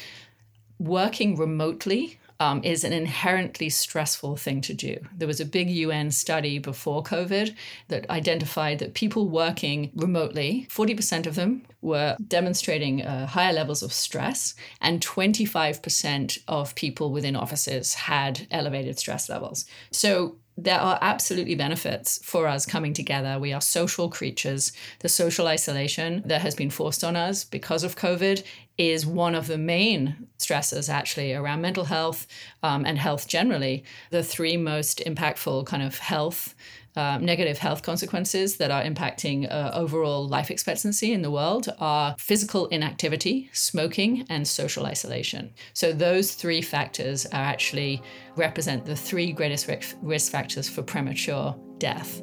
working 0.79 1.37
remotely 1.37 2.20
um, 2.38 2.62
is 2.62 2.85
an 2.85 2.92
inherently 2.92 3.68
stressful 3.68 4.37
thing 4.37 4.61
to 4.62 4.72
do. 4.72 4.96
There 5.16 5.29
was 5.29 5.40
a 5.40 5.44
big 5.44 5.68
UN 5.68 6.12
study 6.12 6.61
before 6.61 7.03
COVID 7.03 7.55
that 7.88 8.09
identified 8.09 8.79
that 8.79 8.94
people 8.94 9.29
working 9.29 9.90
remotely, 9.94 10.68
40% 10.70 11.26
of 11.26 11.35
them 11.35 11.66
were 11.83 12.16
demonstrating 12.26 13.03
uh, 13.03 13.26
higher 13.26 13.53
levels 13.53 13.83
of 13.83 13.92
stress, 13.92 14.55
and 14.81 15.00
25% 15.00 16.38
of 16.46 16.74
people 16.76 17.11
within 17.11 17.35
offices 17.35 17.94
had 17.94 18.46
elevated 18.53 18.96
stress 18.98 19.29
levels. 19.29 19.66
So 19.90 20.37
there 20.64 20.81
are 20.81 20.99
absolutely 21.01 21.55
benefits 21.55 22.20
for 22.25 22.46
us 22.46 22.66
coming 22.66 22.92
together. 22.92 23.38
We 23.38 23.53
are 23.53 23.61
social 23.61 24.09
creatures. 24.09 24.73
The 25.01 25.09
social 25.09 25.46
isolation 25.46 26.23
that 26.27 26.42
has 26.42 26.55
been 26.55 26.70
forced 26.70 27.03
on 27.03 27.16
us 27.16 27.44
because 27.44 27.85
of 27.85 27.96
COVID 27.96 28.42
is 28.77 29.05
one 29.07 29.35
of 29.35 29.46
the 29.46 29.59
main 29.59 30.29
stressors 30.38 30.88
actually 30.88 31.35
around 31.35 31.61
mental 31.61 31.85
health 31.85 32.27
um, 32.62 32.85
and 32.87 32.99
health 32.99 33.29
generally. 33.29 33.85
The 34.11 34.23
three 34.23 34.57
most 34.57 35.03
impactful 35.07 35.66
kind 35.66 35.83
of 35.83 35.99
health 35.99 36.55
uh, 36.96 37.18
negative 37.18 37.59
health 37.59 37.83
consequences 37.83 38.57
that 38.57 38.70
are 38.70 38.83
impacting 38.83 39.50
uh, 39.50 39.70
overall 39.74 40.26
life 40.26 40.50
expectancy 40.50 41.12
in 41.12 41.22
the 41.22 41.31
world 41.31 41.68
are 41.79 42.14
physical 42.18 42.66
inactivity, 42.68 43.48
smoking, 43.53 44.26
and 44.29 44.46
social 44.46 44.87
isolation. 44.87 45.53
So, 45.72 45.92
those 45.92 46.35
three 46.35 46.62
factors 46.62 47.26
are 47.26 47.42
actually 47.42 48.03
represent 48.37 48.85
the 48.85 48.96
three 48.96 49.33
greatest 49.33 49.68
risk 50.03 50.33
factors 50.33 50.68
for 50.68 50.83
premature 50.83 51.57
death. 51.79 52.22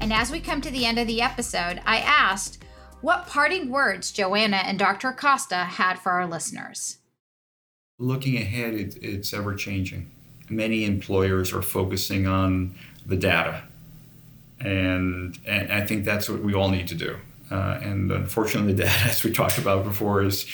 And 0.00 0.12
as 0.12 0.30
we 0.30 0.40
come 0.40 0.60
to 0.60 0.70
the 0.70 0.84
end 0.84 0.98
of 0.98 1.06
the 1.06 1.22
episode, 1.22 1.80
I 1.86 1.98
asked 1.98 2.62
what 3.00 3.26
parting 3.26 3.70
words 3.70 4.12
Joanna 4.12 4.58
and 4.58 4.78
Dr. 4.78 5.08
Acosta 5.08 5.56
had 5.56 5.98
for 5.98 6.12
our 6.12 6.26
listeners. 6.26 6.98
Looking 8.02 8.36
ahead, 8.36 8.74
it, 8.74 8.98
it's 9.00 9.32
ever 9.32 9.54
changing. 9.54 10.10
Many 10.50 10.84
employers 10.84 11.52
are 11.52 11.62
focusing 11.62 12.26
on 12.26 12.74
the 13.06 13.16
data, 13.16 13.62
and, 14.58 15.38
and 15.46 15.72
I 15.72 15.86
think 15.86 16.04
that's 16.04 16.28
what 16.28 16.42
we 16.42 16.52
all 16.52 16.68
need 16.68 16.88
to 16.88 16.96
do. 16.96 17.16
Uh, 17.48 17.78
and 17.80 18.10
unfortunately, 18.10 18.72
the 18.72 18.82
data, 18.82 19.04
as 19.08 19.22
we 19.22 19.30
talked 19.30 19.56
about 19.56 19.84
before, 19.84 20.24
is 20.24 20.46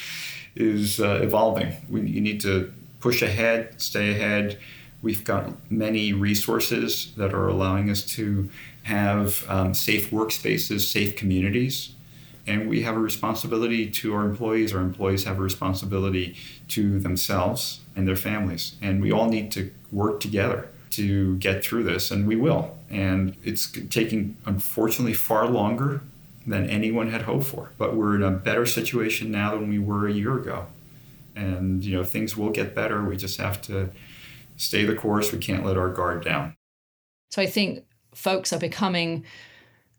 is 0.57 1.01
uh, 1.01 1.21
evolving. 1.23 1.75
We, 1.89 2.03
you 2.03 2.21
need 2.21 2.43
to 2.43 2.71
push 3.01 3.23
ahead, 3.23 3.81
stay 3.81 4.11
ahead. 4.11 4.59
We've 5.01 5.25
got 5.25 5.71
many 5.71 6.13
resources 6.13 7.15
that 7.17 7.33
are 7.33 7.49
allowing 7.49 7.89
us 7.89 8.03
to 8.17 8.51
have 8.83 9.49
um, 9.49 9.73
safe 9.73 10.11
workspaces, 10.11 10.81
safe 10.83 11.17
communities 11.17 11.95
and 12.49 12.69
we 12.69 12.83
have 12.83 12.97
a 12.97 13.01
responsibility 13.01 13.89
to 13.91 14.15
our 14.15 14.25
employees. 14.25 14.75
Our 14.75 14.81
employees 14.81 15.25
have 15.25 15.39
a 15.39 15.43
responsibility 15.43 16.37
to 16.69 16.99
themselves 16.99 17.81
and 17.95 18.09
their 18.09 18.17
families. 18.17 18.77
And 18.81 19.03
we 19.03 19.13
all 19.13 19.29
need 19.29 19.53
to 19.53 19.71
work 19.93 20.21
together 20.21 20.69
to 20.91 21.37
get 21.37 21.63
through 21.63 21.85
this, 21.85 22.11
and 22.11 22.27
we 22.27 22.37
will. 22.37 22.77
And 22.91 23.37
it's 23.45 23.71
taking, 23.91 24.37
unfortunately, 24.47 25.13
far 25.13 25.47
longer 25.47 26.01
than 26.47 26.69
anyone 26.71 27.11
had 27.11 27.23
hoped 27.23 27.45
for. 27.45 27.71
But 27.77 27.95
we're 27.95 28.17
in 28.17 28.23
a 28.23 28.31
better 28.31 28.65
situation 28.65 29.31
now 29.31 29.51
than 29.55 29.69
we 29.69 29.79
were 29.79 30.09
a 30.09 30.13
year 30.13 30.39
ago. 30.39 30.67
And, 31.37 31.85
you 31.85 31.95
know, 31.95 32.05
things 32.05 32.37
will 32.37 32.51
get 32.51 32.75
better. 32.75 33.05
We 33.05 33.17
just 33.17 33.39
have 33.39 33.61
to 33.63 33.91
stay 34.57 34.87
the 34.87 34.95
course. 34.95 35.31
We 35.31 35.39
can't 35.39 35.65
let 35.65 35.77
our 35.77 35.91
guard 35.91 36.25
down. 36.25 36.57
So 37.31 37.43
I 37.43 37.47
think 37.47 37.85
folks 38.15 38.53
are 38.55 38.59
becoming 38.59 39.25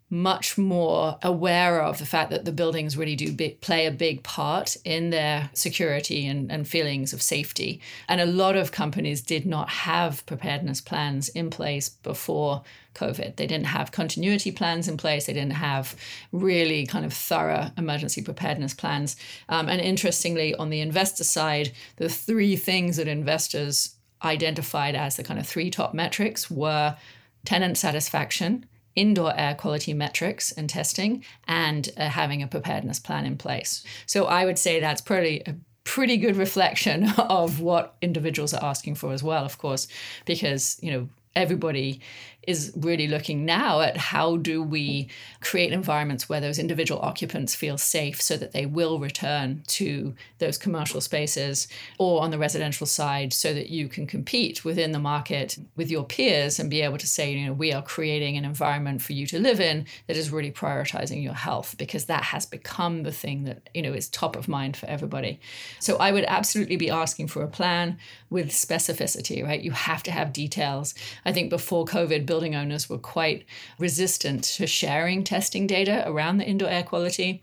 much 0.10 0.58
more 0.58 1.20
aware 1.22 1.84
of 1.84 2.00
the 2.00 2.06
fact 2.06 2.32
that 2.32 2.44
the 2.44 2.52
buildings 2.52 2.98
really 2.98 3.16
do 3.16 3.36
play 3.62 3.86
a 3.86 3.92
big 3.92 4.24
part 4.24 4.76
in 4.84 5.12
their 5.12 5.50
security 5.54 6.26
and, 6.26 6.52
and 6.52 6.68
feelings 6.68 7.14
of 7.14 7.22
safety. 7.22 7.80
And 8.08 8.20
a 8.20 8.26
lot 8.26 8.56
of 8.56 8.72
companies 8.72 9.22
did 9.22 9.46
not 9.46 9.70
have 9.70 10.26
preparedness 10.26 10.82
plans 10.82 11.30
in 11.30 11.52
place 11.52 11.90
before 11.90 12.64
COVID. 12.96 13.36
They 13.36 13.46
didn't 13.46 13.68
have 13.68 13.92
continuity 13.92 14.52
plans 14.52 14.88
in 14.88 14.98
place. 14.98 15.28
They 15.28 15.34
didn't 15.34 15.54
have 15.54 15.96
really 16.32 16.88
kind 16.88 17.06
of 17.06 17.14
thorough 17.14 17.70
emergency 17.78 18.24
preparedness 18.24 18.74
plans. 18.74 19.16
Um, 19.48 19.70
and 19.70 19.80
interestingly, 19.80 20.56
on 20.56 20.72
the 20.72 20.82
investor 20.82 21.24
side, 21.24 21.72
the 21.98 22.10
three 22.10 22.56
things 22.56 22.98
that 22.98 23.08
investors 23.08 23.96
identified 24.24 24.96
as 24.96 25.18
the 25.18 25.24
kind 25.24 25.40
of 25.40 25.48
three 25.48 25.70
top 25.70 25.94
metrics 25.94 26.50
were 26.50 26.98
tenant 27.46 27.78
satisfaction 27.78 28.66
indoor 28.96 29.38
air 29.38 29.56
quality 29.56 29.94
metrics 29.94 30.52
and 30.52 30.70
testing 30.70 31.24
and 31.48 31.90
uh, 31.98 32.10
having 32.10 32.42
a 32.42 32.48
preparedness 32.48 33.00
plan 33.00 33.26
in 33.26 33.38
place. 33.38 33.84
So 34.06 34.26
I 34.26 34.46
would 34.46 34.60
say 34.60 34.80
that's 34.80 35.02
probably 35.02 35.42
a 35.46 35.56
pretty 35.84 36.18
good 36.18 36.36
reflection 36.36 37.10
of 37.18 37.62
what 37.62 37.96
individuals 38.02 38.54
are 38.54 38.64
asking 38.64 38.96
for 38.96 39.14
as 39.14 39.24
well, 39.24 39.46
of 39.46 39.58
course, 39.58 39.88
because 40.26 40.78
you 40.82 40.92
know 40.92 41.10
everybody 41.36 42.02
is 42.48 42.72
really 42.76 43.08
looking 43.08 43.46
now 43.46 43.82
at 43.82 43.98
how 43.98 44.38
do 44.38 44.64
we 44.64 45.10
create 45.42 45.74
environments 45.74 46.30
where 46.30 46.40
those 46.40 46.58
individual 46.58 47.02
occupants 47.02 47.54
feel 47.54 47.78
safe 47.78 48.22
so 48.22 48.38
that 48.38 48.54
they 48.54 48.66
will 48.66 48.98
return 48.98 49.62
to 49.68 50.16
those 50.38 50.58
commercial 50.58 51.02
spaces 51.02 51.68
or 51.98 52.22
on 52.22 52.32
the 52.32 52.38
residential 52.38 52.88
side 52.88 53.34
so 53.34 53.54
that 53.54 53.70
you 53.70 53.88
can 53.88 54.08
compete 54.08 54.64
within 54.64 54.94
the 54.94 55.00
market 55.00 55.58
with 55.76 55.92
your 55.92 56.04
peers 56.04 56.60
and 56.60 56.70
be 56.70 56.82
able 56.82 56.98
to 56.98 57.08
say 57.08 57.32
you 57.32 57.46
know 57.46 57.54
we 57.54 57.74
are 57.74 57.84
creating 57.84 58.38
an 58.38 58.46
environment 58.46 59.02
for 59.02 59.14
you 59.14 59.28
to 59.28 59.38
live 59.38 59.60
in 59.60 59.86
that 60.08 60.16
is 60.16 60.32
really 60.32 60.52
prioritizing 60.52 61.22
your 61.22 61.34
health 61.34 61.76
because 61.78 62.06
that 62.06 62.24
has 62.24 62.46
become 62.46 63.04
the 63.04 63.12
thing 63.12 63.44
that 63.44 63.70
you 63.74 63.82
know 63.82 63.94
is 63.94 64.08
top 64.08 64.36
of 64.36 64.48
mind 64.48 64.78
for 64.78 64.86
everybody. 64.86 65.40
So 65.80 65.98
i 65.98 66.12
would 66.12 66.26
absolutely 66.28 66.78
be 66.78 66.90
asking 66.90 67.28
for 67.28 67.44
a 67.44 67.48
plan 67.48 67.98
with 68.30 68.50
specificity 68.50 69.44
right? 69.44 69.62
You 69.62 69.72
have 69.72 70.04
to 70.04 70.12
have 70.12 70.34
details. 70.34 70.96
I 71.26 71.34
think 71.34 71.50
before 71.50 71.86
covid 71.86 72.26
building 72.30 72.54
owners 72.54 72.88
were 72.88 73.00
quite 73.00 73.44
resistant 73.80 74.44
to 74.44 74.68
sharing 74.68 75.24
testing 75.24 75.66
data 75.66 76.04
around 76.06 76.38
the 76.38 76.46
indoor 76.46 76.70
air 76.70 76.84
quality. 76.84 77.42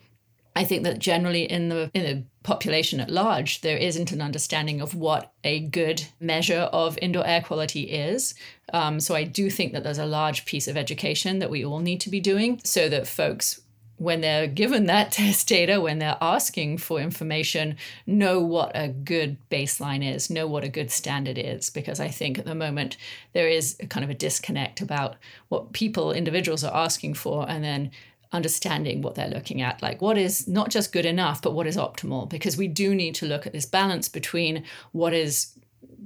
I 0.54 0.62
think 0.62 0.84
that 0.84 1.00
generally 1.00 1.42
in 1.42 1.68
the 1.68 1.90
in 1.92 2.04
the 2.04 2.24
population 2.44 3.00
at 3.00 3.10
large, 3.10 3.62
there 3.62 3.76
isn't 3.76 4.12
an 4.12 4.22
understanding 4.22 4.80
of 4.80 4.94
what 4.94 5.32
a 5.42 5.66
good 5.80 6.06
measure 6.20 6.70
of 6.72 6.96
indoor 7.02 7.26
air 7.26 7.42
quality 7.42 7.82
is. 7.82 8.36
Um, 8.72 9.00
so 9.00 9.16
I 9.16 9.24
do 9.24 9.50
think 9.50 9.72
that 9.72 9.82
there's 9.82 9.98
a 9.98 10.06
large 10.06 10.44
piece 10.44 10.68
of 10.68 10.76
education 10.76 11.40
that 11.40 11.50
we 11.50 11.64
all 11.64 11.80
need 11.80 12.00
to 12.02 12.10
be 12.10 12.20
doing 12.20 12.60
so 12.62 12.88
that 12.88 13.08
folks 13.08 13.60
when 13.98 14.20
they're 14.20 14.46
given 14.46 14.86
that 14.86 15.12
test 15.12 15.48
data, 15.48 15.80
when 15.80 15.98
they're 15.98 16.18
asking 16.20 16.78
for 16.78 17.00
information, 17.00 17.76
know 18.06 18.40
what 18.40 18.72
a 18.74 18.88
good 18.88 19.36
baseline 19.50 20.04
is, 20.04 20.30
know 20.30 20.46
what 20.46 20.64
a 20.64 20.68
good 20.68 20.90
standard 20.90 21.38
is. 21.38 21.70
Because 21.70 22.00
I 22.00 22.08
think 22.08 22.38
at 22.38 22.44
the 22.44 22.54
moment 22.54 22.96
there 23.32 23.48
is 23.48 23.76
a 23.80 23.86
kind 23.86 24.04
of 24.04 24.10
a 24.10 24.14
disconnect 24.14 24.80
about 24.80 25.16
what 25.48 25.72
people, 25.72 26.12
individuals 26.12 26.64
are 26.64 26.74
asking 26.74 27.14
for, 27.14 27.48
and 27.48 27.62
then 27.62 27.90
understanding 28.32 29.02
what 29.02 29.14
they're 29.14 29.28
looking 29.28 29.62
at 29.62 29.80
like 29.80 30.02
what 30.02 30.18
is 30.18 30.48
not 30.48 30.68
just 30.68 30.92
good 30.92 31.06
enough 31.06 31.40
but 31.40 31.54
what 31.54 31.66
is 31.66 31.76
optimal 31.76 32.28
because 32.28 32.56
we 32.56 32.66
do 32.66 32.92
need 32.92 33.14
to 33.14 33.24
look 33.24 33.46
at 33.46 33.52
this 33.52 33.64
balance 33.64 34.08
between 34.08 34.64
what 34.90 35.14
is 35.14 35.52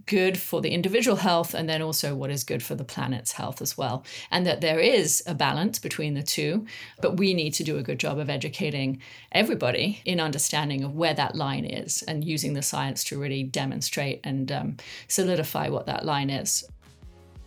good 0.07 0.39
for 0.39 0.61
the 0.61 0.71
individual 0.71 1.17
health 1.17 1.55
and 1.55 1.69
then 1.69 1.83
also 1.83 2.15
what 2.15 2.31
is 2.31 2.45
good 2.45 2.63
for 2.63 2.75
the 2.75 2.85
planet's 2.85 3.33
health 3.33 3.61
as 3.61 3.77
well. 3.77 4.05
And 4.31 4.47
that 4.47 4.61
there 4.61 4.79
is 4.79 5.23
a 5.27 5.35
balance 5.35 5.79
between 5.79 6.15
the 6.15 6.23
two, 6.23 6.67
but 7.01 7.17
we 7.17 7.35
need 7.35 7.55
to 7.55 7.65
do 7.65 7.79
a 7.79 7.83
good 7.83 7.99
job 7.99 8.19
of 8.19 8.31
educating 8.31 9.01
everybody 9.33 10.01
in 10.05 10.21
understanding 10.21 10.85
of 10.85 10.95
where 10.95 11.15
that 11.15 11.35
line 11.35 11.65
is 11.65 12.03
and 12.03 12.25
using 12.25 12.55
the 12.55 12.63
science 12.63 13.05
to 13.05 13.19
really 13.19 13.43
demonstrate 13.43 14.21
and 14.25 14.51
um, 14.53 14.77
solidify 15.09 15.69
what 15.69 15.87
that 15.87 16.05
line 16.05 16.31
is. 16.31 16.65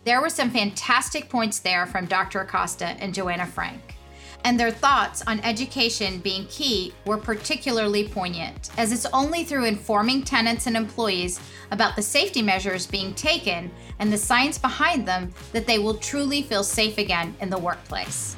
There 0.04 0.20
were 0.20 0.30
some 0.30 0.50
fantastic 0.50 1.30
points 1.30 1.60
there 1.60 1.86
from 1.86 2.06
Dr. 2.06 2.40
Acosta 2.40 2.88
and 3.00 3.14
Joanna 3.14 3.46
Frank 3.46 3.96
and 4.44 4.60
their 4.60 4.70
thoughts 4.70 5.22
on 5.26 5.40
education 5.40 6.18
being 6.18 6.46
key 6.46 6.92
were 7.06 7.16
particularly 7.16 8.06
poignant, 8.06 8.70
as 8.76 8.92
it's 8.92 9.06
only 9.06 9.42
through 9.42 9.64
informing 9.64 10.22
tenants 10.22 10.66
and 10.66 10.76
employees 10.76 11.40
about 11.70 11.96
the 11.96 12.02
safety 12.02 12.42
measures 12.42 12.86
being 12.86 13.14
taken 13.14 13.70
and 13.98 14.12
the 14.12 14.18
science 14.18 14.58
behind 14.58 15.08
them 15.08 15.32
that 15.52 15.66
they 15.66 15.78
will 15.78 15.94
truly 15.94 16.42
feel 16.42 16.62
safe 16.62 16.98
again 16.98 17.34
in 17.40 17.48
the 17.48 17.58
workplace. 17.58 18.36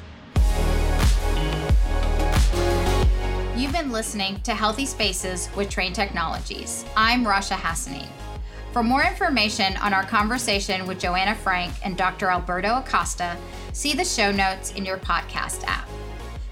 You've 3.57 3.73
been 3.73 3.91
listening 3.91 4.39
to 4.41 4.53
Healthy 4.53 4.85
Spaces 4.85 5.49
with 5.57 5.69
Trane 5.69 5.93
Technologies. 5.93 6.85
I'm 6.95 7.25
Rasha 7.25 7.57
Hassani. 7.57 8.07
For 8.71 8.83
more 8.83 9.03
information 9.03 9.75
on 9.77 9.93
our 9.93 10.03
conversation 10.03 10.85
with 10.85 10.99
Joanna 10.99 11.35
Frank 11.35 11.73
and 11.83 11.97
Dr. 11.97 12.27
Alberto 12.27 12.77
Acosta, 12.77 13.35
see 13.77 13.93
the 13.93 14.03
show 14.03 14.31
notes 14.31 14.71
in 14.71 14.83
your 14.83 14.97
podcast 14.97 15.63
app. 15.65 15.87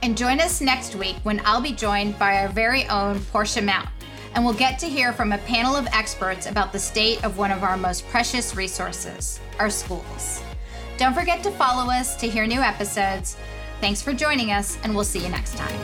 And 0.03 0.15
join 0.15 0.39
us 0.39 0.61
next 0.61 0.93
week 0.95 1.15
when 1.23 1.41
I'll 1.43 1.59
be 1.59 1.71
joined 1.71 2.19
by 2.19 2.37
our 2.37 2.49
very 2.49 2.87
own 2.87 3.19
Portia 3.31 3.63
Mount, 3.63 3.89
and 4.35 4.45
we'll 4.45 4.53
get 4.53 4.77
to 4.79 4.85
hear 4.85 5.11
from 5.11 5.31
a 5.31 5.39
panel 5.39 5.75
of 5.75 5.87
experts 5.87 6.45
about 6.45 6.71
the 6.71 6.77
state 6.77 7.23
of 7.23 7.39
one 7.39 7.51
of 7.51 7.63
our 7.63 7.77
most 7.77 8.07
precious 8.09 8.55
resources, 8.55 9.39
our 9.57 9.71
schools. 9.71 10.43
Don't 10.97 11.15
forget 11.15 11.41
to 11.43 11.51
follow 11.51 11.91
us 11.91 12.15
to 12.17 12.27
hear 12.27 12.45
new 12.45 12.61
episodes. 12.61 13.37
Thanks 13.81 14.03
for 14.03 14.13
joining 14.13 14.51
us, 14.51 14.77
and 14.83 14.93
we'll 14.93 15.03
see 15.03 15.19
you 15.19 15.29
next 15.29 15.57
time. 15.57 15.79